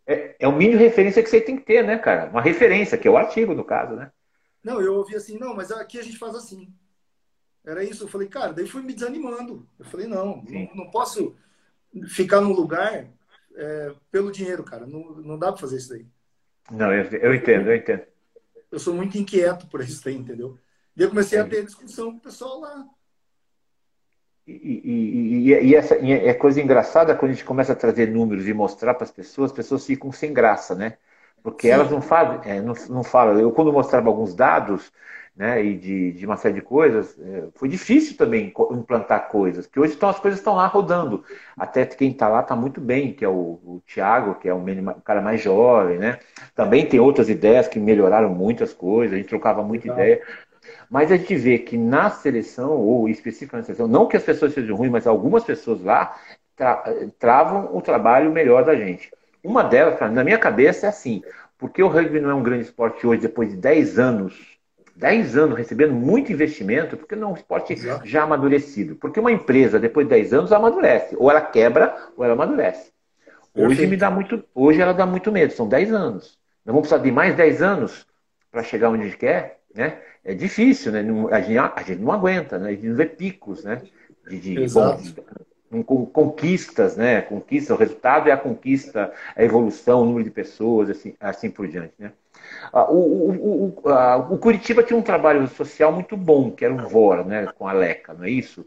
[0.06, 2.30] é, é o mínimo de referência que você tem que ter, né, cara?
[2.30, 4.12] Uma referência, que é o artigo, no caso, né?
[4.64, 6.72] Não, eu ouvi assim, não, mas aqui a gente faz assim.
[7.66, 8.04] Era isso.
[8.04, 9.68] Eu falei, cara, daí fui me desanimando.
[9.80, 11.36] Eu falei, não, não, não, posso
[12.10, 13.08] ficar num lugar
[13.56, 14.86] é, pelo dinheiro, cara.
[14.86, 16.06] Não, não dá para fazer isso daí.
[16.70, 18.04] Não, eu, eu entendo, eu entendo.
[18.72, 20.58] Eu sou muito inquieto por isso daí, entendeu?
[20.96, 22.86] E eu comecei a ter discussão com o pessoal lá.
[24.48, 28.08] E, e, e, e, essa e é coisa engraçada quando a gente começa a trazer
[28.08, 30.98] números e mostrar para as pessoas, as pessoas ficam sem graça, né?
[31.44, 31.74] Porque Sim.
[31.74, 33.40] elas não fazem, é, não, não falam.
[33.40, 34.92] Eu, quando mostrava alguns dados,
[35.36, 39.80] né, e de, de uma série de coisas, é, foi difícil também implantar coisas, que
[39.80, 41.24] hoje estão, as coisas estão lá rodando.
[41.58, 44.64] Até quem está lá está muito bem, que é o, o Tiago, que é um,
[44.64, 46.20] um, cara mais jovem, né?
[46.54, 49.98] Também tem outras ideias que melhoraram muitas coisas, a gente trocava muita Legal.
[49.98, 50.22] ideia.
[50.90, 54.54] Mas a gente vê que na seleção, ou especificamente na seleção, não que as pessoas
[54.54, 56.16] sejam ruins, mas algumas pessoas lá
[56.56, 56.84] tra
[57.18, 59.12] travam o trabalho melhor da gente.
[59.44, 61.24] Uma delas, na minha cabeça, é assim,
[61.58, 64.51] porque o rugby não é um grande esporte hoje, depois de 10 anos,
[65.02, 68.08] 10 anos recebendo muito investimento, porque não é um esporte Exato.
[68.08, 68.96] já amadurecido.
[68.96, 71.16] Porque uma empresa, depois de 10 anos, amadurece.
[71.18, 72.92] Ou ela quebra, ou ela amadurece.
[73.56, 76.38] Hoje me dá muito, hoje ela dá muito medo, são 10 anos.
[76.64, 78.06] Nós vamos precisar de mais 10 anos
[78.52, 79.98] para chegar onde a gente quer, né?
[80.24, 81.04] É difícil, né?
[81.32, 82.70] A gente, a gente não aguenta, né?
[82.70, 83.82] A gente não vê picos, né?
[84.28, 87.22] De, de bom, conquistas, né?
[87.22, 91.68] Conquista, o resultado é a conquista, a evolução, o número de pessoas, assim, assim por
[91.68, 92.12] diante, né?
[92.74, 97.26] O, o, o, o, Curitiba tinha um trabalho social muito bom, que era o VOR,
[97.26, 97.48] né?
[97.58, 98.66] Com a Leca, não é isso?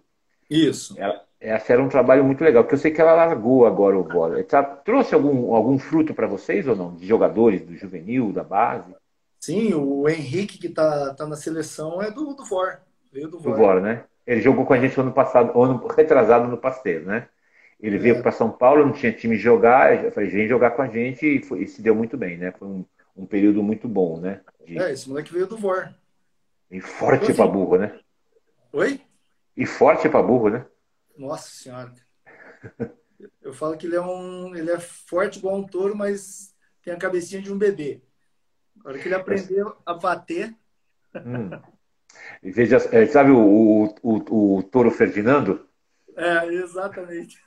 [0.51, 0.95] Isso.
[0.99, 4.03] Ela, essa era um trabalho muito legal, porque eu sei que ela largou agora o
[4.03, 4.45] VOR.
[4.85, 6.95] Trouxe algum, algum fruto para vocês ou não?
[6.95, 8.95] De jogadores do juvenil, da base?
[9.41, 12.79] Sim, o Henrique, que está tá na seleção, é do, do VOR.
[13.13, 13.53] Veio do VOR.
[13.53, 14.05] Do VOR, né?
[14.27, 17.29] Ele jogou com a gente ano passado, ano retrasado no Pasteiro, né?
[17.79, 17.99] Ele é.
[17.99, 21.27] veio para São Paulo, não tinha time jogar, eu falei, vem jogar com a gente
[21.27, 22.53] e, foi, e, se deu muito bem, né?
[22.59, 22.85] Foi um,
[23.17, 24.41] um período muito bom, né?
[24.65, 24.79] De...
[24.79, 25.95] É, esse moleque veio do VOR.
[26.71, 28.01] E forte para burro, né?
[28.73, 29.01] Oi?
[29.57, 30.67] E forte para burro, né?
[31.17, 31.93] Nossa senhora.
[33.41, 36.99] Eu falo que ele é um, ele é forte igual um touro, mas tem a
[36.99, 38.03] cabecinha de um bebê.
[38.77, 40.55] Na hora que ele aprendeu a bater.
[41.15, 41.51] Hum.
[42.43, 45.69] Veja, é, sabe o, o, o, o touro Ferdinando?
[46.17, 47.43] É, exatamente.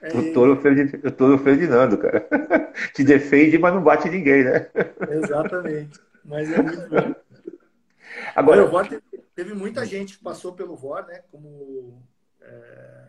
[0.00, 2.28] É o, touro Ferdinando, o touro Ferdinando, cara.
[2.94, 4.70] Te defende, mas não bate ninguém, né?
[5.10, 6.00] Exatamente.
[6.24, 7.14] Mas é muito bom.
[8.36, 9.02] Agora, o VOR teve,
[9.34, 11.22] teve, muita gente que passou pelo VOR, né?
[11.30, 12.00] Como
[12.40, 13.06] é,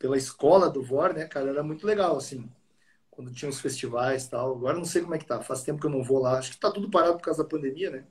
[0.00, 1.50] pela escola do VOR, né, cara?
[1.50, 2.48] Era muito legal, assim
[3.18, 4.54] quando tinha os festivais e tal.
[4.54, 5.42] Agora não sei como é que tá.
[5.42, 6.38] Faz tempo que eu não vou lá.
[6.38, 8.04] Acho que tá tudo parado por causa da pandemia, né?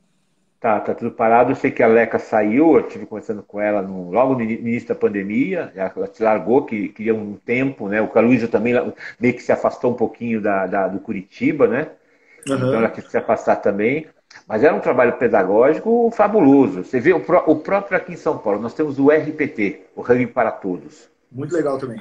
[0.59, 1.51] Tá, tá tudo parado.
[1.51, 4.89] Eu sei que a Leca saiu, eu estive conversando com ela no, logo no início
[4.89, 5.71] da pandemia.
[5.75, 8.01] Ela se largou, que queria um tempo, né?
[8.01, 8.73] O Caluísa também
[9.19, 11.91] meio que se afastou um pouquinho da, da do Curitiba, né?
[12.47, 12.55] Uhum.
[12.55, 14.07] Então ela quis se afastar também.
[14.47, 16.83] Mas era um trabalho pedagógico fabuloso.
[16.83, 20.27] Você vê o, o próprio aqui em São Paulo, nós temos o RPT, o Rugby
[20.27, 21.09] para Todos.
[21.31, 21.97] Muito legal também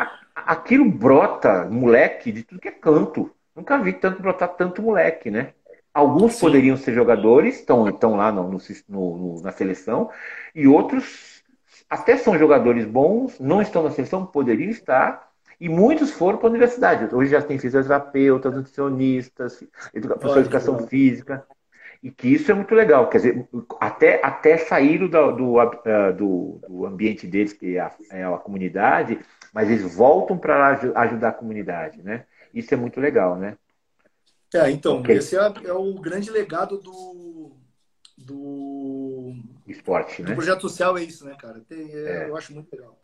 [0.47, 3.31] aquilo brota moleque de tudo que é canto.
[3.55, 5.53] Nunca vi tanto brotar tanto moleque, né?
[5.97, 6.41] Alguns Sim.
[6.41, 10.11] poderiam ser jogadores, estão, estão lá no, no, na seleção,
[10.55, 11.43] e outros
[11.89, 15.27] até são jogadores bons, não estão na seleção, poderiam estar,
[15.59, 17.15] e muitos foram para a universidade.
[17.15, 21.47] Hoje já tem fisioterapeutas, nutricionistas, professor de educação física,
[22.03, 23.09] e que isso é muito legal.
[23.09, 23.49] Quer dizer,
[23.81, 28.37] até, até saíram do, do, ah, do, do ambiente deles, que é a, é a
[28.37, 29.19] comunidade,
[29.51, 32.27] mas eles voltam para ajudar a comunidade, né?
[32.53, 33.57] Isso é muito legal, né?
[34.55, 35.17] É, então, okay.
[35.17, 37.57] esse é, é, o grande legado do,
[38.17, 39.35] do
[39.67, 40.35] esporte, do né?
[40.35, 41.61] projeto social é isso, né, cara?
[41.69, 42.29] Tem, é, é.
[42.29, 42.99] Eu acho muito legal.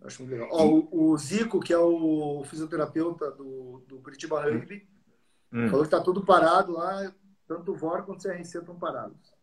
[0.00, 0.48] Eu acho muito legal.
[0.50, 4.88] Ó, o, o, Zico, que é o fisioterapeuta do, do Curitiba Rugby,
[5.52, 5.68] hum.
[5.68, 7.12] falou que tá tudo parado lá,
[7.46, 9.36] tanto o VOR quanto o CRC estão parados.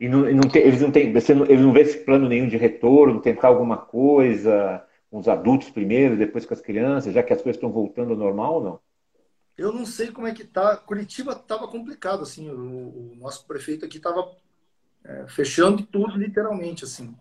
[0.00, 2.48] E não, não tem, eles não têm, você não, ele não vê esse plano nenhum
[2.48, 7.32] de retorno, tentar alguma coisa, com os adultos primeiro, depois com as crianças, já que
[7.32, 8.80] as coisas estão voltando ao normal ou não?
[9.56, 10.76] Eu não sei como é que tá.
[10.76, 12.50] Curitiba estava complicado, assim.
[12.50, 14.34] O, o, nosso prefeito aqui estava
[15.04, 17.16] é, fechando tudo, literalmente, assim.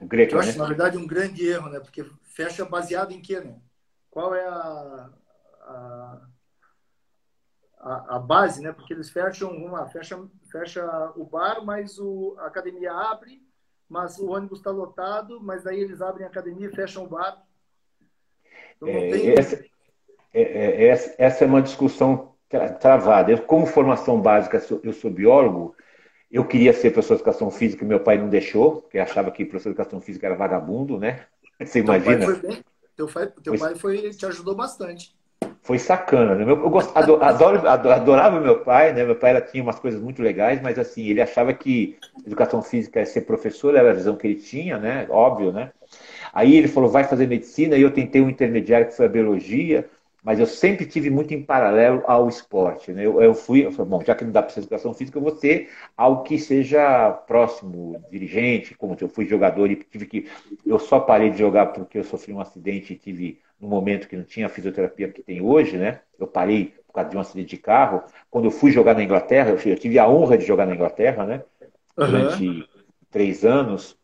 [0.00, 0.48] O Greco, eu né?
[0.48, 1.80] acho, na verdade, um grande erro, né?
[1.80, 3.58] Porque fecha baseado em quê, né?
[4.10, 5.10] Qual é a,
[5.60, 6.20] a,
[7.78, 8.72] a, a base, né?
[8.72, 10.18] Porque eles fecham, vamos lá, fecha,
[10.50, 13.46] fecha o bar, mas o, a academia abre
[13.88, 17.44] mas o ônibus está lotado, mas aí eles abrem a academia e fecham o bar.
[18.76, 19.30] Então, é, tem...
[19.38, 19.64] essa,
[20.42, 22.32] é, é, essa, é uma discussão
[22.80, 23.32] travada.
[23.32, 25.74] Eu, como formação básica, eu sou biólogo,
[26.30, 29.70] Eu queria ser professor de educação física meu pai não deixou, porque achava que professor
[29.70, 31.20] de educação física era vagabundo, né?
[31.64, 32.18] Você imagina?
[32.18, 32.62] Teu pai, foi
[32.96, 35.14] teu pai, teu pai foi, te ajudou bastante.
[35.62, 36.50] Foi sacana, né?
[36.50, 39.04] Eu, gost, adoro, adorava meu pai, né?
[39.04, 43.00] Meu pai ela tinha umas coisas muito legais, mas assim, ele achava que educação física
[43.00, 45.06] é ser professor, era a visão que ele tinha, né?
[45.10, 45.72] Óbvio, né?
[46.32, 49.88] Aí ele falou, vai fazer medicina, e eu tentei um intermediário que foi a biologia,
[50.26, 52.90] mas eu sempre tive muito em paralelo ao esporte.
[52.90, 53.06] Né?
[53.06, 55.22] Eu, eu fui, eu falei, bom, já que não dá para ser educação física, eu
[55.22, 60.28] vou ter algo que seja próximo, dirigente, como eu fui jogador e tive que.
[60.66, 64.16] Eu só parei de jogar porque eu sofri um acidente e tive no momento que
[64.16, 66.00] não tinha a fisioterapia que tem hoje, né?
[66.18, 68.02] Eu parei por causa de um acidente de carro.
[68.28, 71.44] Quando eu fui jogar na Inglaterra, eu tive a honra de jogar na Inglaterra, né?
[71.96, 72.64] Durante uhum.
[73.12, 73.96] três anos.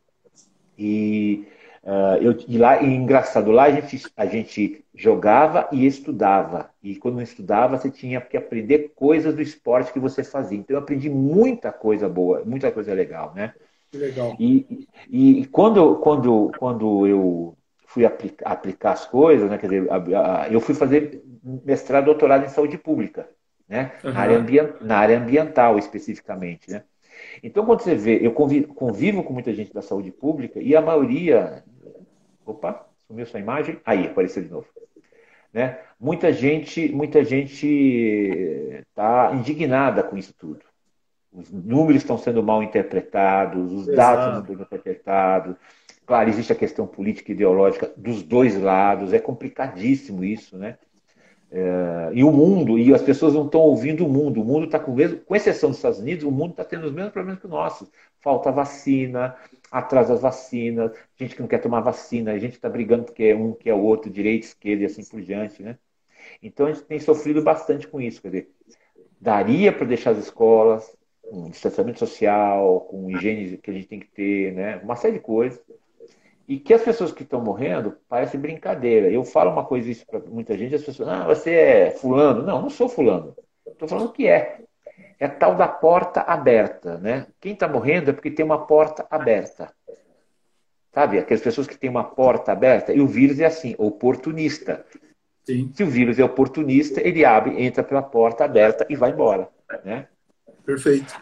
[0.78, 1.48] E
[1.82, 6.70] Uh, eu, e lá, e engraçado, lá a gente, a gente jogava e estudava.
[6.80, 10.56] E quando não estudava, você tinha que aprender coisas do esporte que você fazia.
[10.56, 13.52] Então eu aprendi muita coisa boa, muita coisa legal, né?
[13.92, 14.36] Legal.
[14.38, 17.56] E, e, e quando, quando, quando eu
[17.86, 19.58] fui aplicar, aplicar as coisas, né?
[19.58, 23.28] Quer dizer, a, a, eu fui fazer mestrado, doutorado em saúde pública,
[23.68, 23.92] né?
[24.04, 24.12] Uhum.
[24.12, 26.84] Na, área ambient, na área ambiental especificamente, né?
[27.42, 30.80] Então, quando você vê, eu convivo, convivo, com muita gente da saúde pública e a
[30.80, 31.64] maioria.
[32.46, 33.80] Opa, sumiu sua imagem?
[33.84, 34.66] Aí, apareceu de novo.
[35.52, 35.78] Né?
[36.00, 37.66] Muita gente muita gente
[38.88, 40.60] está indignada com isso tudo.
[41.32, 43.96] Os números estão sendo mal interpretados, os Exato.
[43.96, 45.56] dados estão sendo interpretados.
[46.06, 50.78] Claro, existe a questão política e ideológica dos dois lados, é complicadíssimo isso, né?
[51.54, 54.40] É, e o mundo, e as pessoas não estão ouvindo o mundo.
[54.40, 56.86] O mundo está com o mesmo, com exceção dos Estados Unidos, o mundo está tendo
[56.86, 57.90] os mesmos problemas que o nosso.
[58.20, 59.36] Falta vacina,
[59.70, 63.36] atrás das vacinas, gente que não quer tomar vacina, a gente está brigando porque é
[63.36, 65.78] um que é outro, direita, esquerda e assim por diante, né?
[66.42, 68.22] Então a gente tem sofrido bastante com isso.
[68.22, 68.50] Quer dizer,
[69.20, 74.08] daria para deixar as escolas com distanciamento social, com higiene que a gente tem que
[74.08, 74.76] ter, né?
[74.78, 75.60] Uma série de coisas.
[76.52, 79.08] E que as pessoas que estão morrendo parece brincadeira.
[79.10, 82.42] Eu falo uma coisa isso para muita gente, as pessoas, ah, você é fulano.
[82.42, 83.34] Não, não sou fulano.
[83.66, 84.60] Estou falando que é.
[85.18, 87.26] É tal da porta aberta, né?
[87.40, 89.72] Quem está morrendo é porque tem uma porta aberta.
[90.92, 91.18] Sabe?
[91.18, 92.92] Aquelas pessoas que têm uma porta aberta.
[92.92, 94.84] E o vírus é assim, oportunista.
[95.44, 95.72] Sim.
[95.72, 99.48] Se o vírus é oportunista, ele abre, entra pela porta aberta e vai embora,
[99.82, 100.06] né?
[100.66, 101.18] Perfeito.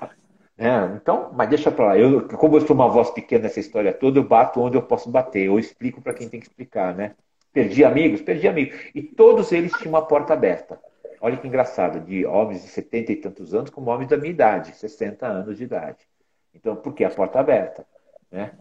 [0.60, 1.98] É, então, mas deixa para lá.
[1.98, 5.08] Eu, como eu sou uma voz pequena nessa história toda, eu bato onde eu posso
[5.10, 5.46] bater.
[5.46, 7.14] Eu explico para quem tem que explicar, né?
[7.50, 8.20] Perdi amigos?
[8.20, 8.78] Perdi amigos.
[8.94, 10.78] E todos eles tinham uma porta aberta.
[11.18, 14.76] Olha que engraçado, de homens de 70 e tantos anos como homens da minha idade,
[14.76, 16.06] 60 anos de idade.
[16.54, 17.86] Então, por que a porta aberta?
[18.30, 18.52] Né?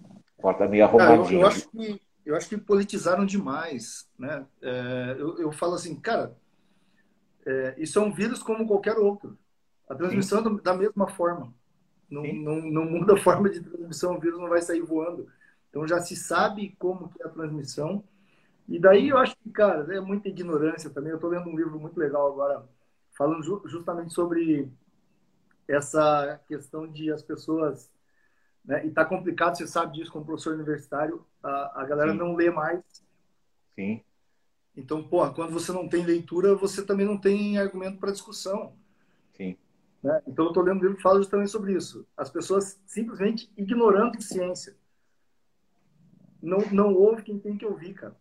[0.42, 1.34] Porta meio arrumadinha.
[1.34, 4.08] eu, eu, acho que, eu acho que politizaram demais.
[4.18, 4.46] Né?
[4.62, 6.34] É, eu, eu falo assim, cara,
[7.46, 9.38] é, isso é um vírus como qualquer outro.
[9.90, 10.62] A transmissão Sim.
[10.64, 11.54] da mesma forma.
[12.10, 15.28] Não, não, não, muda a forma de transmissão, o vírus não vai sair voando.
[15.70, 18.04] Então já se sabe como que é a transmissão.
[18.68, 21.12] E daí eu acho que, cara, é muita ignorância também.
[21.12, 22.68] Eu estou lendo um livro muito legal agora,
[23.16, 24.72] falando ju justamente sobre
[25.68, 27.92] essa questão de as pessoas.
[28.66, 32.18] Né, e está complicado, você sabe disso como professor universitário, a, a galera Sim.
[32.18, 32.84] não lê mais.
[33.76, 34.04] Sim.
[34.76, 38.74] Então, pô, quando você não tem leitura, você também não tem argumento para discussão.
[40.04, 40.22] Né?
[40.28, 42.08] Então, eu estou lendo um livro que fala justamente sobre isso.
[42.16, 44.76] As pessoas simplesmente ignorando ciência.
[46.42, 48.16] Não, não ouve quem tem que ouvir, cara.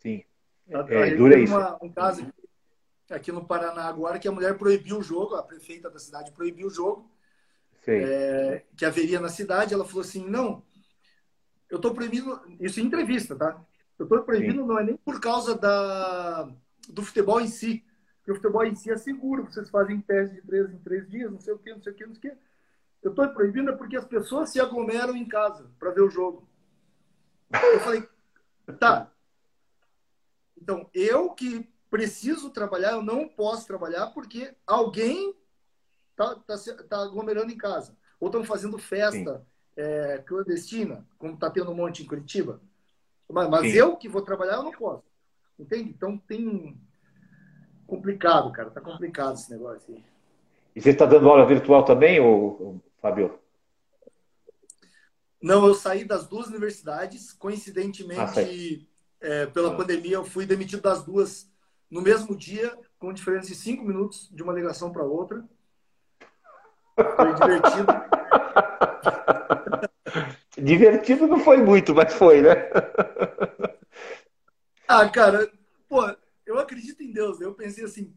[0.00, 0.24] Sim.
[0.68, 1.54] É, é dura isso.
[1.54, 5.42] Uma, um caso aqui, aqui, no Paraná agora que a mulher proibiu o jogo, a
[5.42, 7.10] prefeita da cidade proibiu o jogo
[7.86, 9.74] é, que haveria na cidade.
[9.74, 10.62] Ela falou assim, não,
[11.70, 13.60] eu estou proibindo, isso em entrevista, tá?
[13.98, 14.68] Eu estou proibindo Sim.
[14.68, 16.48] não é nem por causa da,
[16.88, 17.84] do futebol em si,
[18.28, 21.32] porque o futebol em si é seguro, vocês fazem teste de três em três dias,
[21.32, 22.40] não sei o que, não sei o que, não sei o que.
[23.02, 26.46] Eu estou proibindo é porque as pessoas se aglomeram em casa para ver o jogo.
[27.50, 28.06] Eu falei,
[28.78, 29.10] tá.
[30.60, 35.34] Então, eu que preciso trabalhar, eu não posso trabalhar porque alguém
[36.14, 36.56] tá, tá,
[36.86, 37.96] tá aglomerando em casa.
[38.20, 42.60] Ou estão fazendo festa é, clandestina, como está tendo um monte em Curitiba.
[43.26, 45.04] Mas, mas eu que vou trabalhar, eu não posso.
[45.58, 45.88] Entende?
[45.88, 46.78] Então, tem
[47.88, 48.70] complicado, cara.
[48.70, 50.04] Tá complicado esse negócio aí.
[50.76, 53.36] E você está dando aula virtual também, ou, Fábio?
[55.42, 57.32] Não, eu saí das duas universidades.
[57.32, 58.86] Coincidentemente,
[59.20, 59.76] ah, é, pela ah.
[59.76, 61.50] pandemia, eu fui demitido das duas
[61.90, 65.42] no mesmo dia, com diferença de cinco minutos de uma ligação para outra.
[66.94, 67.86] Foi divertido.
[70.62, 72.68] divertido não foi muito, mas foi, né?
[74.86, 75.50] ah, cara,
[75.88, 76.04] pô,
[76.48, 77.40] eu acredito em Deus.
[77.40, 78.14] Eu pensei assim,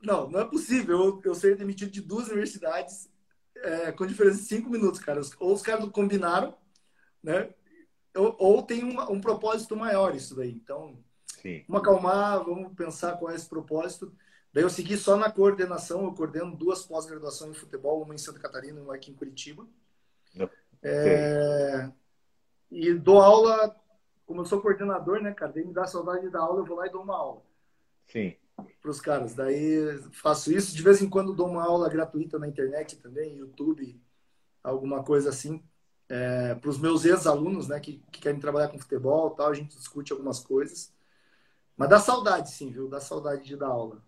[0.00, 3.10] não, não é possível eu, eu ser demitido de duas universidades
[3.56, 5.20] é, com diferença de cinco minutos, cara.
[5.40, 6.56] Ou os caras combinaram,
[7.22, 7.52] né?
[8.16, 10.52] Ou, ou tem um, um, propósito maior isso daí.
[10.52, 10.98] Então,
[11.42, 11.64] Sim.
[11.68, 14.12] vamos acalmar, vamos pensar qual é esse propósito.
[14.52, 18.38] Daí eu segui só na coordenação, eu coordeno duas pós-graduações em futebol, uma em Santa
[18.38, 19.66] Catarina e uma aqui em Curitiba.
[20.82, 21.90] É,
[22.70, 23.74] e dou aula,
[24.24, 25.52] como eu sou coordenador, né, cara?
[25.52, 27.42] Daí me dá saudade de dar aula, eu vou lá e dou uma aula.
[28.08, 28.34] Sim.
[28.80, 29.34] Para os caras.
[29.34, 30.74] Daí faço isso.
[30.74, 34.00] De vez em quando dou uma aula gratuita na internet também, YouTube,
[34.62, 35.62] alguma coisa assim.
[36.08, 39.76] É, para os meus ex-alunos, né, que, que, querem trabalhar com futebol tal, a gente
[39.76, 40.92] discute algumas coisas.
[41.76, 42.88] Mas dá saudade, sim, viu?
[42.88, 44.02] Dá saudade de dar aula.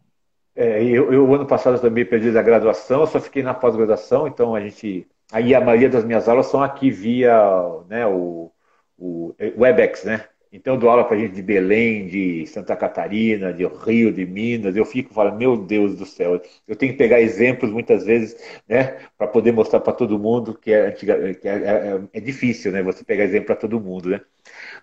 [0.56, 4.60] É, eu, eu, ano passado também perdi a graduação, só fiquei na pós-graduação, então a
[4.60, 5.06] gente.
[5.30, 7.38] Aí a maioria das minhas aulas são aqui via
[7.86, 8.50] né, o,
[8.98, 10.28] o WebEx, né?
[10.52, 14.74] Então eu dou aula para gente de Belém, de Santa Catarina, de Rio, de Minas.
[14.74, 18.36] Eu fico falando, meu Deus do céu, eu tenho que pegar exemplos muitas vezes,
[18.68, 22.82] né, para poder mostrar para todo mundo que, é, que é, é, é, difícil, né,
[22.82, 24.20] você pegar exemplo para todo mundo, né.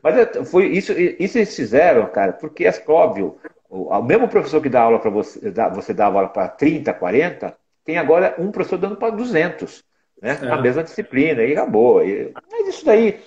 [0.01, 3.38] Mas é, foi isso, isso eles fizeram, cara, porque é óbvio,
[3.70, 7.53] o, mesmo professor que dá aula para você, dá, você dava aula para 30, 40,
[7.84, 9.84] tem agora um professor dando para 200,
[10.22, 10.47] né, é.
[10.49, 12.01] a mesma disciplina, e acabou.
[12.05, 13.20] E, mas isso daí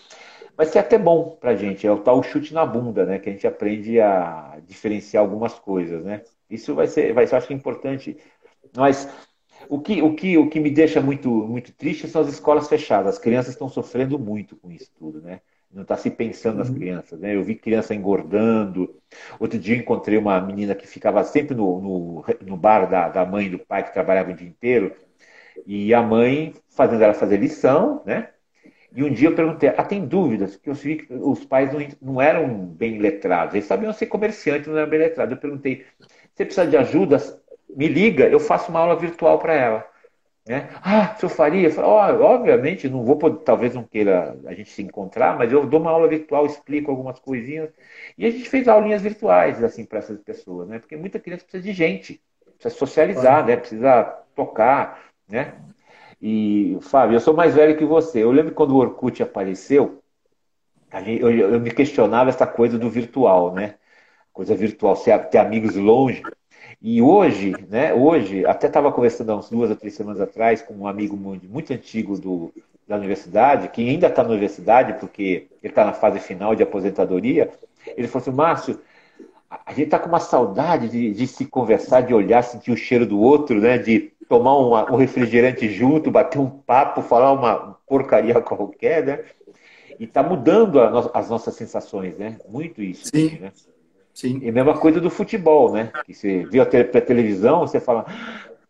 [0.61, 1.87] vai ser até bom para a gente.
[1.87, 3.19] É o tal chute na bunda, né?
[3.19, 6.23] Que a gente aprende a diferenciar algumas coisas, né?
[6.51, 8.19] Isso vai ser, vai ser, acho que importante.
[8.77, 9.09] Mas
[9.71, 13.15] o que, o que, o que me deixa muito, muito triste são as escolas fechadas.
[13.15, 15.41] As crianças estão sofrendo muito com isso tudo, né?
[15.73, 16.75] Não está se pensando nas uhum.
[16.75, 17.35] crianças, né?
[17.35, 19.01] Eu vi criança engordando.
[19.39, 23.47] Outro dia encontrei uma menina que ficava sempre no, no, no bar da, da mãe
[23.47, 24.95] e do pai que trabalhava o dia inteiro
[25.67, 28.29] e a mãe fazendo ela fazer lição, né?
[28.95, 30.57] E um dia eu perguntei, ah, tem dúvidas?
[30.57, 34.67] Porque eu vi que os pais não, não eram bem letrados, eles sabiam ser comerciantes,
[34.69, 35.33] não eram bem letrados.
[35.33, 35.87] Eu perguntei,
[36.35, 37.19] você precisa de ajuda?
[37.69, 39.91] Me liga, eu faço uma aula virtual para ela.
[40.49, 40.69] Né?
[40.83, 41.69] Ah, se eu faria?
[41.69, 45.65] Eu falei, oh, obviamente, não vou, talvez não queira a gente se encontrar, mas eu
[45.67, 47.71] dou uma aula virtual, explico algumas coisinhas.
[48.19, 50.79] E a gente fez aulinhas virtuais, assim, para essas pessoas, né?
[50.79, 52.21] Porque muita criança precisa de gente,
[52.59, 53.57] precisa socializar, né?
[53.57, 54.03] Precisa
[54.35, 55.55] tocar, né?
[56.21, 58.23] E, Fábio, eu sou mais velho que você.
[58.23, 60.03] Eu lembro quando o Orkut apareceu,
[61.07, 63.77] eu, me questionava essa coisa do virtual, né?
[64.33, 64.97] Coisa virtual,
[65.31, 66.23] ter amigos longe.
[66.83, 67.95] E hoje, né?
[67.95, 71.47] Hoje, até estava conversando há uns duas ou três semanas atrás com um amigo muito,
[71.47, 72.53] muito antigo do,
[72.87, 77.51] da universidade, que ainda está na universidade, porque ele está na fase final de aposentadoria.
[77.97, 78.81] Ele falou assim: Márcio,
[79.49, 83.07] a gente está com uma saudade de, de, se conversar, de olhar, sentir o cheiro
[83.07, 83.79] do outro, né?
[83.79, 89.25] De tomar um, um refrigerante junto, bater um papo, falar uma porcaria qualquer, né?
[89.99, 92.39] E está mudando no, as nossas sensações, né?
[92.49, 93.11] Muito isso.
[93.13, 93.41] Sim.
[93.41, 93.53] Né?
[94.15, 94.39] Sim.
[94.41, 95.91] E a mesma coisa do futebol, né?
[96.05, 98.07] Que você viu a televisão, você fala,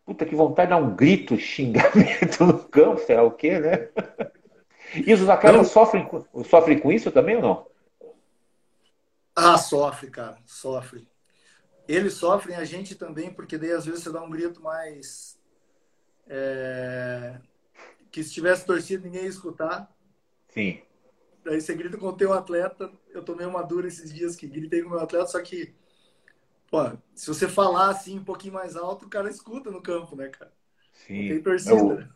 [0.07, 3.89] puta que vontade de dar um grito, xingamento no campo, sei lá o quê, né?
[4.93, 6.05] E os atletas sofrem,
[6.45, 7.67] sofrem com isso também ou não?
[9.37, 11.07] Ah, sofre, cara, sofre.
[11.87, 15.40] Eles sofrem, a gente também, porque daí às vezes você dá um grito mais
[16.31, 17.35] é...
[18.11, 19.91] Que se tivesse torcido, ninguém ia escutar.
[20.49, 20.81] Sim.
[21.45, 22.91] Daí você grita com o teu atleta.
[23.13, 25.75] Eu tomei uma dura esses dias que gritei com o meu atleta, só que,
[26.71, 30.29] pô, se você falar assim um pouquinho mais alto, o cara escuta no campo, né,
[30.29, 30.53] cara?
[30.93, 31.29] Sim.
[31.29, 31.75] Tem torcida.
[31.75, 31.95] É o...
[31.95, 32.09] Né?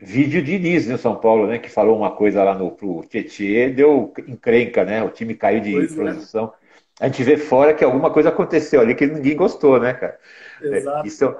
[0.00, 1.58] Vídeo de Diniz no São Paulo, né?
[1.58, 5.02] Que falou uma coisa lá no pro Tietê, deu encrenca, né?
[5.02, 6.04] O time caiu de pois é.
[6.04, 6.54] posição.
[7.00, 7.04] É.
[7.04, 10.18] A gente vê fora que alguma coisa aconteceu ali que ninguém gostou, né, cara?
[10.62, 11.04] Exato.
[11.04, 11.36] É, isso,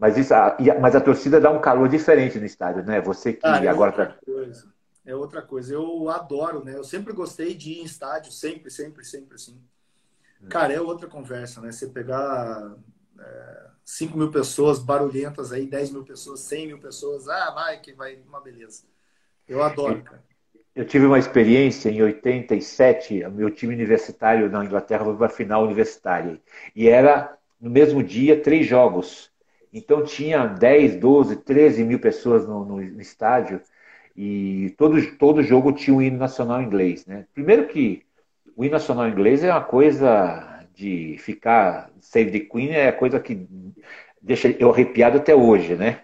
[0.00, 3.00] mas, isso, a, mas a torcida dá um calor diferente no estádio, né?
[3.02, 4.18] Você que ah, é agora outra tá...
[4.24, 4.72] coisa.
[5.04, 5.74] É outra coisa.
[5.74, 6.74] Eu adoro, né?
[6.74, 9.60] Eu sempre gostei de ir em estádio, sempre, sempre, sempre, assim.
[10.48, 11.70] Cara, é outra conversa, né?
[11.70, 12.74] Você pegar
[13.18, 17.92] é, 5 mil pessoas barulhentas aí, 10 mil pessoas, 100 mil pessoas, ah, vai que
[17.92, 18.84] vai, uma beleza.
[19.46, 20.22] Eu adoro, cara.
[20.74, 25.64] Eu tive uma experiência em 87, meu time universitário na Inglaterra foi para a final
[25.64, 26.40] universitária.
[26.74, 29.29] E era no mesmo dia três jogos.
[29.72, 33.60] Então tinha 10, 12, 13 mil pessoas no, no, estádio
[34.16, 37.06] e todo, todo jogo tinha um hino nacional inglês.
[37.06, 37.26] Né?
[37.32, 38.02] Primeiro que
[38.56, 43.20] o hino nacional inglês é uma coisa de ficar Save the Queen, é a coisa
[43.20, 43.46] que
[44.20, 46.00] deixa eu arrepiado até hoje, né?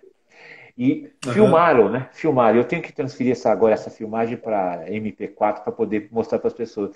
[0.77, 1.33] E uhum.
[1.33, 2.09] filmaram, né?
[2.13, 2.59] Filmaram.
[2.59, 6.55] Eu tenho que transferir essa, agora essa filmagem para MP4 para poder mostrar para as
[6.55, 6.95] pessoas.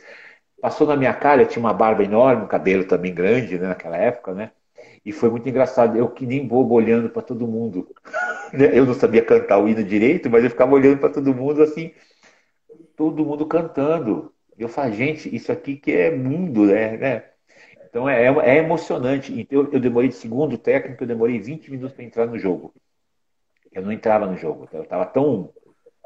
[0.61, 3.97] Passou na minha cara, eu tinha uma barba enorme, um cabelo também grande né, naquela
[3.97, 4.51] época, né?
[5.05, 5.97] E foi muito engraçado.
[5.97, 7.89] Eu que nem bobo olhando para todo mundo.
[8.53, 8.77] Né?
[8.77, 11.93] Eu não sabia cantar o hino direito, mas eu ficava olhando para todo mundo assim,
[12.97, 14.35] todo mundo cantando.
[14.59, 16.97] Eu falo, gente, isso aqui que é mundo, né?
[16.97, 17.25] né?
[17.89, 19.33] Então é, é emocionante.
[19.39, 22.75] Então eu demorei de segundo técnico, eu demorei 20 minutos para entrar no jogo.
[23.71, 24.69] Eu não entrava no jogo.
[24.73, 25.53] Eu estava tão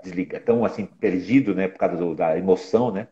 [0.03, 1.67] desligado, tão assim, perdido, né?
[1.67, 3.09] Por causa do, da emoção, né?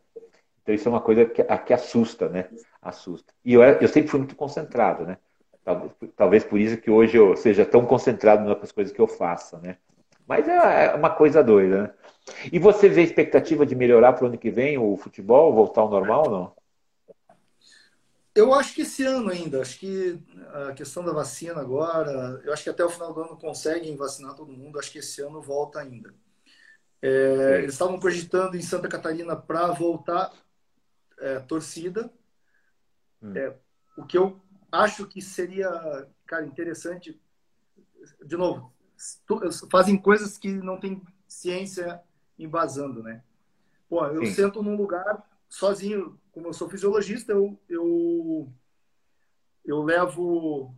[0.63, 2.49] Então isso é uma coisa que, que assusta, né?
[2.81, 3.33] Assusta.
[3.45, 5.19] E eu, eu sempre fui muito concentrado, né?
[6.17, 9.79] Talvez, por isso que hoje eu seja tão concentrado nas coisas que eu faça, né?
[10.27, 11.95] Mas é, é uma coisa doida, né?
[12.53, 15.91] E você vê expectativa de melhorar para o ano que vem o futebol, voltar ao
[15.91, 16.63] normal ou não?
[18.35, 20.19] Eu acho que esse ano ainda, acho que
[20.69, 24.35] a questão da vacina agora, eu acho que até o final do ano conseguem vacinar
[24.35, 26.15] todo mundo, acho que esse ano volta ainda.
[27.03, 30.33] É, eles estavam cogitando em Santa Catarina para voltar
[31.19, 32.11] é, torcida,
[33.21, 33.37] hum.
[33.37, 33.55] é,
[33.99, 34.41] o que eu
[34.73, 35.69] acho que seria,
[36.27, 37.21] cara, interessante,
[38.25, 38.73] de novo,
[39.71, 42.01] fazem coisas que não tem ciência
[42.39, 43.23] embasando, né?
[43.89, 44.33] Pô, eu Sim.
[44.33, 48.51] sento num lugar sozinho, como eu sou fisiologista, eu, eu,
[49.65, 50.75] eu levo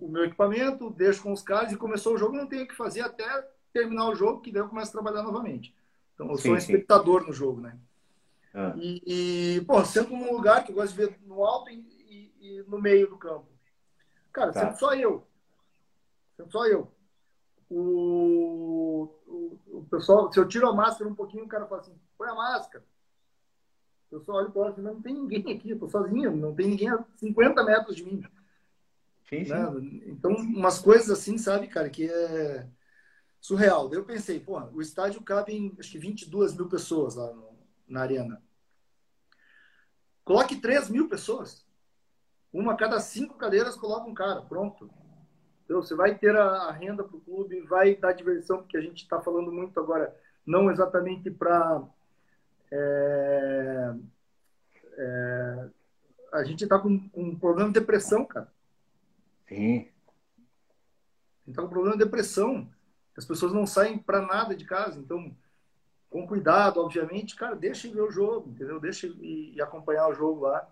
[0.00, 2.74] o meu equipamento, deixo com os caras e começou o jogo, não tenho o que
[2.74, 3.24] fazer até
[3.72, 5.74] terminar o jogo, que daí eu começo a trabalhar novamente.
[6.14, 7.26] Então, eu sim, sou um espectador sim.
[7.28, 7.78] no jogo, né?
[8.52, 8.74] Ah.
[8.76, 11.95] E, e, pô, sento num lugar que eu gosto de ver no alto e,
[12.40, 13.48] e, e no meio do campo.
[14.32, 14.60] Cara, tá.
[14.60, 15.26] sento só eu.
[16.36, 16.92] Sento só eu.
[17.68, 21.98] O, o, o, pessoal, se eu tiro a máscara um pouquinho, o cara fala assim,
[22.16, 22.84] põe a máscara.
[24.10, 26.88] Eu só olho para assim, não tem ninguém aqui, eu tô sozinho, não tem ninguém
[26.90, 28.22] a 50 metros de mim.
[29.28, 29.50] Sim, sim.
[29.50, 30.02] Né?
[30.06, 32.68] Então, umas coisas assim, sabe, cara, que é
[33.40, 33.88] surreal.
[33.88, 37.58] Daí eu pensei, pô, o estádio cabe em acho que 22 mil pessoas lá no,
[37.88, 38.42] na arena.
[40.24, 41.65] Coloque 3 mil pessoas.
[42.56, 44.88] Uma a cada cinco cadeiras coloca um cara, pronto.
[45.66, 49.02] Então, você vai ter a, renda para o clube, vai dar diversão, porque a gente
[49.02, 51.82] está falando muito agora, não exatamente para.
[52.72, 53.94] É,
[54.96, 55.68] é,
[56.32, 58.50] a gente está com, com um problema de depressão, cara.
[59.46, 59.80] Sim.
[59.80, 62.70] A gente está com um problema de depressão.
[63.14, 65.36] As pessoas não saem para nada de casa, então,
[66.08, 68.80] com cuidado, obviamente, cara, deixa ver o jogo, entendeu?
[68.80, 70.66] Deixa ir, acompanhar o jogo lá.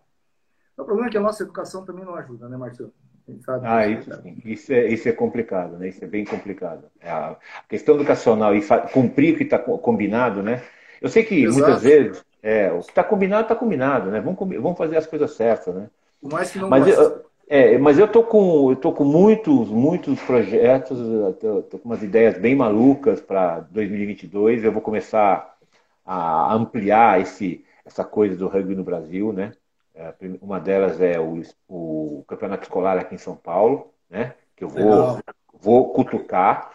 [0.76, 2.92] O problema é que a nossa educação também não ajuda, né, Marcelo?
[3.40, 4.36] Sabe ah, isso, sim.
[4.44, 5.88] isso, é, isso é complicado, né?
[5.88, 6.84] Isso é bem complicado.
[7.00, 7.36] É a
[7.68, 8.60] questão educacional e
[8.92, 10.62] cumprir o que está combinado, né?
[11.00, 11.58] Eu sei que Exato.
[11.58, 14.20] muitas vezes é, o que está combinado está combinado, né?
[14.20, 15.88] Vamos, vamos fazer as coisas certas, né?
[16.20, 19.70] Por mais que não Mas eu, é, mas eu tô com eu tô com muitos
[19.70, 20.98] muitos projetos,
[21.40, 24.64] tô, tô com umas ideias bem malucas para 2022.
[24.64, 25.56] Eu vou começar
[26.04, 29.52] a ampliar esse essa coisa do rugby no Brasil, né?
[29.94, 34.34] É, uma delas é o, o campeonato escolar aqui em São Paulo, né?
[34.56, 35.18] Que eu vou
[35.52, 36.72] vou cutucar.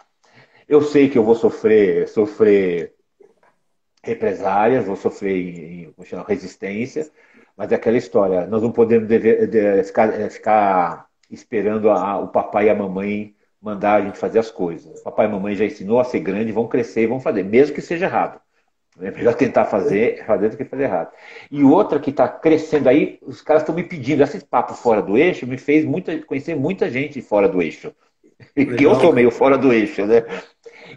[0.68, 2.94] Eu sei que eu vou sofrer sofrer
[4.04, 7.10] represálias, vou sofrer em, em resistência,
[7.56, 12.30] mas é aquela história, nós não podemos dever, de, ficar, é, ficar, esperando a, o
[12.30, 15.02] papai e a mamãe mandar a gente fazer as coisas.
[15.02, 17.44] O papai e a mamãe já ensinou a ser grande, vão crescer e vão fazer,
[17.44, 18.40] mesmo que seja errado.
[19.02, 21.12] É melhor tentar fazer, fazer do que fazer errado.
[21.50, 25.18] E outra que está crescendo aí, os caras estão me pedindo, esse papo fora do
[25.18, 27.94] eixo me fez muita, conhecer muita gente fora do eixo.
[28.56, 30.24] Que eu sou meio fora do eixo, né?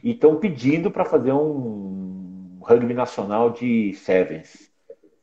[0.02, 4.72] E estão pedindo para fazer um rugby nacional de sevens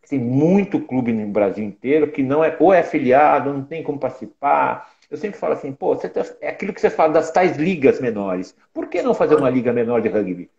[0.09, 3.99] tem muito clube no Brasil inteiro que não é ou é afiliado, não tem como
[3.99, 4.91] participar.
[5.09, 6.09] Eu sempre falo assim, pô, tá,
[6.41, 8.55] é aquilo que você fala das tais ligas menores.
[8.73, 10.49] Por que não fazer uma liga menor de rugby?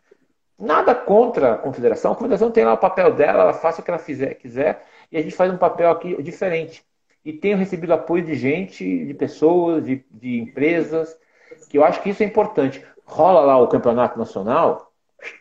[0.61, 2.13] Nada contra a confederação.
[2.13, 5.17] A confederação tem lá o papel dela, ela faz o que ela fizer, quiser, e
[5.17, 6.85] a gente faz um papel aqui diferente.
[7.25, 11.17] E tenho recebido apoio de gente, de pessoas, de, de empresas,
[11.69, 12.85] que eu acho que isso é importante.
[13.05, 14.93] Rola lá o campeonato nacional,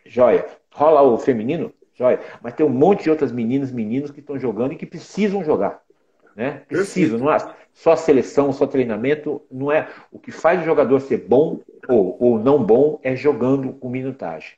[0.06, 0.46] joia.
[0.72, 2.22] Rola o feminino, Joia?
[2.42, 5.82] Mas tem um monte de outras meninas, meninos que estão jogando e que precisam jogar.
[6.34, 6.62] Né?
[6.70, 7.38] Precisam, não é
[7.74, 9.90] só seleção, só treinamento, não é.
[10.10, 11.60] O que faz o jogador ser bom
[11.90, 14.54] ou, ou não bom é jogando com minutagem.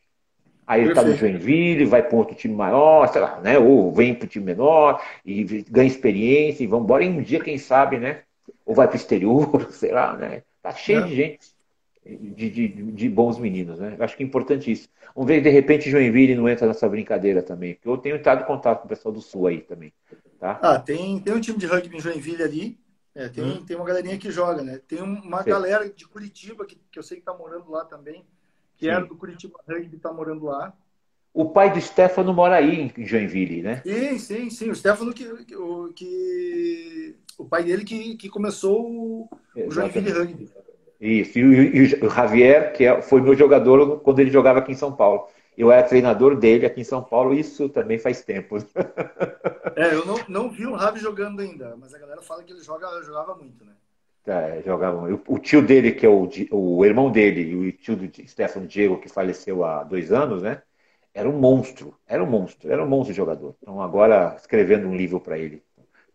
[0.72, 3.60] Aí ele está no Joinville, vai para outro time maior, sei lá, né?
[3.60, 7.04] Ou vem para o time menor e ganha experiência e vamos embora.
[7.04, 8.22] E um dia, quem sabe, né?
[8.66, 10.44] Ou vai para o exterior, sei lá, né?
[10.64, 11.08] Tá cheio é.
[11.08, 11.40] de gente
[12.06, 13.98] de, de, de, bons meninos, né?
[14.00, 14.88] Acho que é importante isso.
[15.14, 18.46] Vamos ver de repente Joinville não entra nessa brincadeira também, porque eu tenho entrado em
[18.46, 19.92] contato com o pessoal do Sul aí também.
[20.40, 20.58] Tá?
[20.62, 22.80] Ah, tem, tem um time de rugby em Joinville ali,
[23.14, 23.66] é, tem, hum.
[23.66, 24.80] tem uma galerinha que joga, né?
[24.88, 25.50] Tem uma Sim.
[25.50, 28.26] galera de Curitiba que, que eu sei que tá morando lá também,
[28.82, 28.94] que Sim.
[28.94, 30.74] era do Curitiba Rugby, tá morando lá.
[31.32, 33.84] O pai do Stefano mora aí em Joinville, né?
[33.86, 34.70] Sim, sim, sim.
[34.72, 35.24] O Stefano que,
[35.56, 40.50] o, que o pai dele que, que começou o, o Joinville Rugby.
[41.00, 44.72] Isso, e o, e o Javier, que é, foi meu jogador quando ele jogava aqui
[44.72, 45.28] em São Paulo.
[45.56, 48.58] Eu era treinador dele aqui em São Paulo, isso também faz tempo.
[49.74, 52.62] É, eu não, não vi o Ravi jogando ainda, mas a galera fala que ele
[52.62, 53.72] joga, jogava muito, né?
[54.28, 55.22] É, jogavam.
[55.28, 59.00] O, tio dele, que é o, o irmão dele, e o tio do Stefano Diego,
[59.00, 60.62] que faleceu há dois anos, né?
[61.14, 63.56] Era um monstro, era um monstro, era um monstro jogador.
[63.62, 65.62] Então agora escrevendo um livro para ele,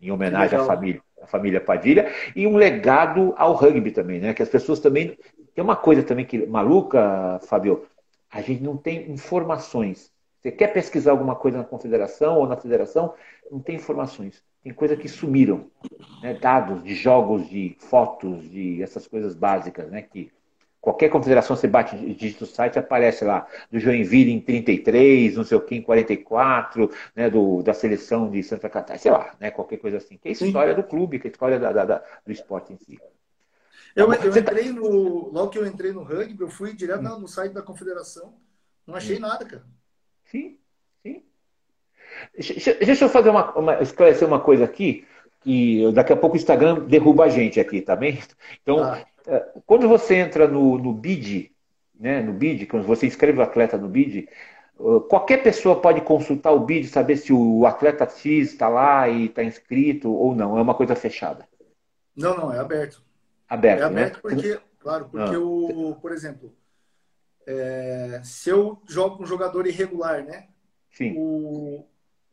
[0.00, 4.34] em homenagem à família, à família Padilha, e um legado ao rugby também, né?
[4.34, 5.18] Que as pessoas também.
[5.54, 7.86] Tem uma coisa também que maluca, Fabio,
[8.30, 10.12] a gente não tem informações.
[10.40, 13.14] Você quer pesquisar alguma coisa na confederação ou na federação,
[13.50, 14.42] não tem informações.
[14.66, 15.70] Tem coisa que sumiram,
[16.20, 16.34] né?
[16.34, 20.02] dados de jogos, de fotos, de essas coisas básicas, né?
[20.02, 20.32] Que
[20.80, 25.56] qualquer confederação você bate, digita o site, aparece lá do Joinville em 33, não sei
[25.56, 27.30] o que em 44, né?
[27.30, 29.52] Do, da seleção de Santa Catarina, sei lá, né?
[29.52, 30.16] Qualquer coisa assim.
[30.16, 30.80] Que é a história Sim.
[30.80, 32.98] do clube, que é a história da, da, da, do esporte em si.
[33.94, 35.30] Eu, eu tá entrei no.
[35.30, 37.20] Logo que eu entrei no rugby, eu fui direto hum.
[37.20, 38.34] no site da confederação.
[38.84, 39.64] Não achei nada, cara.
[40.24, 40.58] Sim.
[42.36, 45.06] Deixa eu fazer uma, uma, esclarecer uma coisa aqui,
[45.40, 48.18] que daqui a pouco o Instagram derruba a gente aqui, tá bem?
[48.62, 49.04] Então, ah.
[49.64, 51.50] quando você entra no, no BID,
[51.98, 54.28] né, no BID, quando você inscreve o atleta no BID,
[55.08, 59.42] qualquer pessoa pode consultar o BID, saber se o atleta X está lá e está
[59.42, 60.58] inscrito ou não.
[60.58, 61.48] É uma coisa fechada.
[62.14, 63.02] Não, não, é aberto.
[63.48, 64.20] Aberto, é aberto né?
[64.20, 65.40] porque, claro, porque ah.
[65.40, 66.52] o, por exemplo,
[67.46, 70.48] é, se eu jogo com um jogador irregular, né?
[70.90, 71.14] Sim.
[71.16, 71.86] O,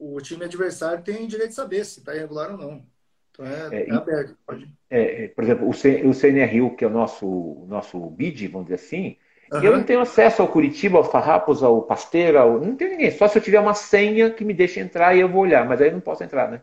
[0.03, 2.85] o time adversário tem direito de saber se está irregular ou não.
[3.31, 4.37] Então é, é, é aberto.
[4.45, 4.69] Pode...
[4.89, 8.75] É, por exemplo, o, C, o CNRU, que é o nosso, nosso BID, vamos dizer
[8.75, 9.17] assim,
[9.51, 9.63] uhum.
[9.63, 12.59] eu não tenho acesso ao Curitiba, ao Farrapos, ao Pasteira, ao...
[12.59, 13.11] não tenho ninguém.
[13.11, 15.81] Só se eu tiver uma senha que me deixe entrar e eu vou olhar, mas
[15.81, 16.61] aí eu não posso entrar, né?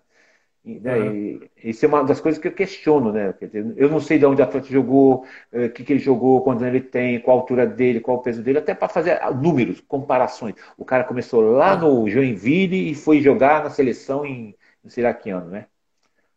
[0.62, 1.40] Uhum.
[1.64, 3.34] isso é uma das coisas que eu questiono, né?
[3.76, 6.62] Eu não sei de onde o atleta jogou, o eh, que, que ele jogou, quantos
[6.66, 10.54] ele tem, qual a altura dele, qual o peso dele, até para fazer números, comparações.
[10.76, 14.54] O cara começou lá no Joinville e foi jogar na seleção em
[14.84, 15.66] não sei lá que ano, né?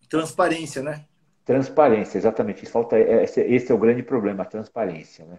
[0.10, 1.04] Transparência, né?
[1.44, 2.66] Transparência, exatamente.
[2.66, 5.38] Falta, esse, esse é o grande problema, a transparência, né?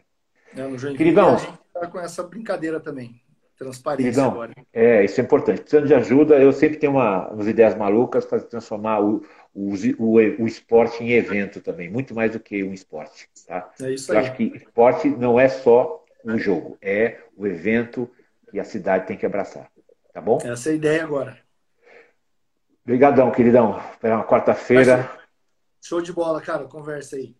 [0.54, 3.23] É, no Joinville Queridão, a gente está com essa brincadeira também
[3.56, 4.52] transparência Queridão, agora.
[4.72, 5.60] É, isso é importante.
[5.60, 9.24] Precisando de ajuda, eu sempre tenho uma, umas ideias malucas para transformar o,
[9.54, 13.28] o, o, o, esporte em evento também, muito mais do que um esporte.
[13.46, 13.70] Tá?
[13.80, 14.24] É isso eu aí.
[14.24, 18.10] acho que esporte não é só um jogo, é o evento
[18.50, 19.70] que a cidade tem que abraçar.
[20.12, 20.38] Tá bom?
[20.44, 21.38] Essa é a ideia agora.
[22.84, 23.80] Obrigadão, queridão.
[24.02, 25.10] É uma quarta-feira.
[25.82, 26.64] Show de bola, cara.
[26.64, 27.34] Conversa aí.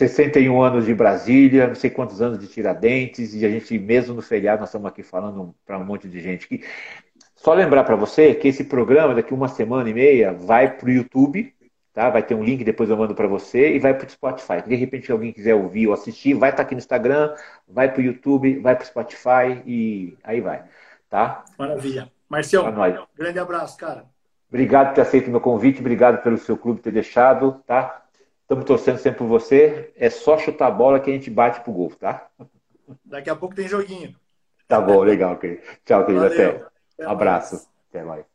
[0.00, 4.22] 61 anos de Brasília, não sei quantos anos de Tiradentes, e a gente, mesmo no
[4.22, 6.48] feriado, nós estamos aqui falando para um monte de gente.
[6.48, 6.64] Que...
[7.36, 10.90] Só lembrar para você que esse programa, daqui uma semana e meia, vai para o
[10.90, 11.54] YouTube,
[11.92, 12.08] tá?
[12.08, 14.62] vai ter um link, depois eu mando para você, e vai para o Spotify.
[14.66, 17.34] De repente, alguém quiser ouvir ou assistir, vai estar tá aqui no Instagram,
[17.68, 20.64] vai para o YouTube, vai para o Spotify, e aí vai.
[21.10, 21.44] Tá?
[21.58, 22.10] Maravilha.
[22.26, 22.64] Marcião,
[23.14, 24.06] grande abraço, cara.
[24.48, 28.00] Obrigado por ter aceito o meu convite, obrigado pelo seu clube ter deixado, tá?
[28.50, 29.92] Estamos torcendo sempre por você.
[29.94, 32.28] É só chutar a bola que a gente bate pro gol, tá?
[33.04, 34.16] Daqui a pouco tem joguinho.
[34.66, 35.62] Tá bom, legal, querido.
[35.84, 36.28] Tchau, querido.
[36.28, 36.50] Valeu.
[36.50, 36.64] Até.
[36.98, 37.54] Até Abraço.
[37.54, 37.68] Mais.
[37.88, 38.29] Até mais.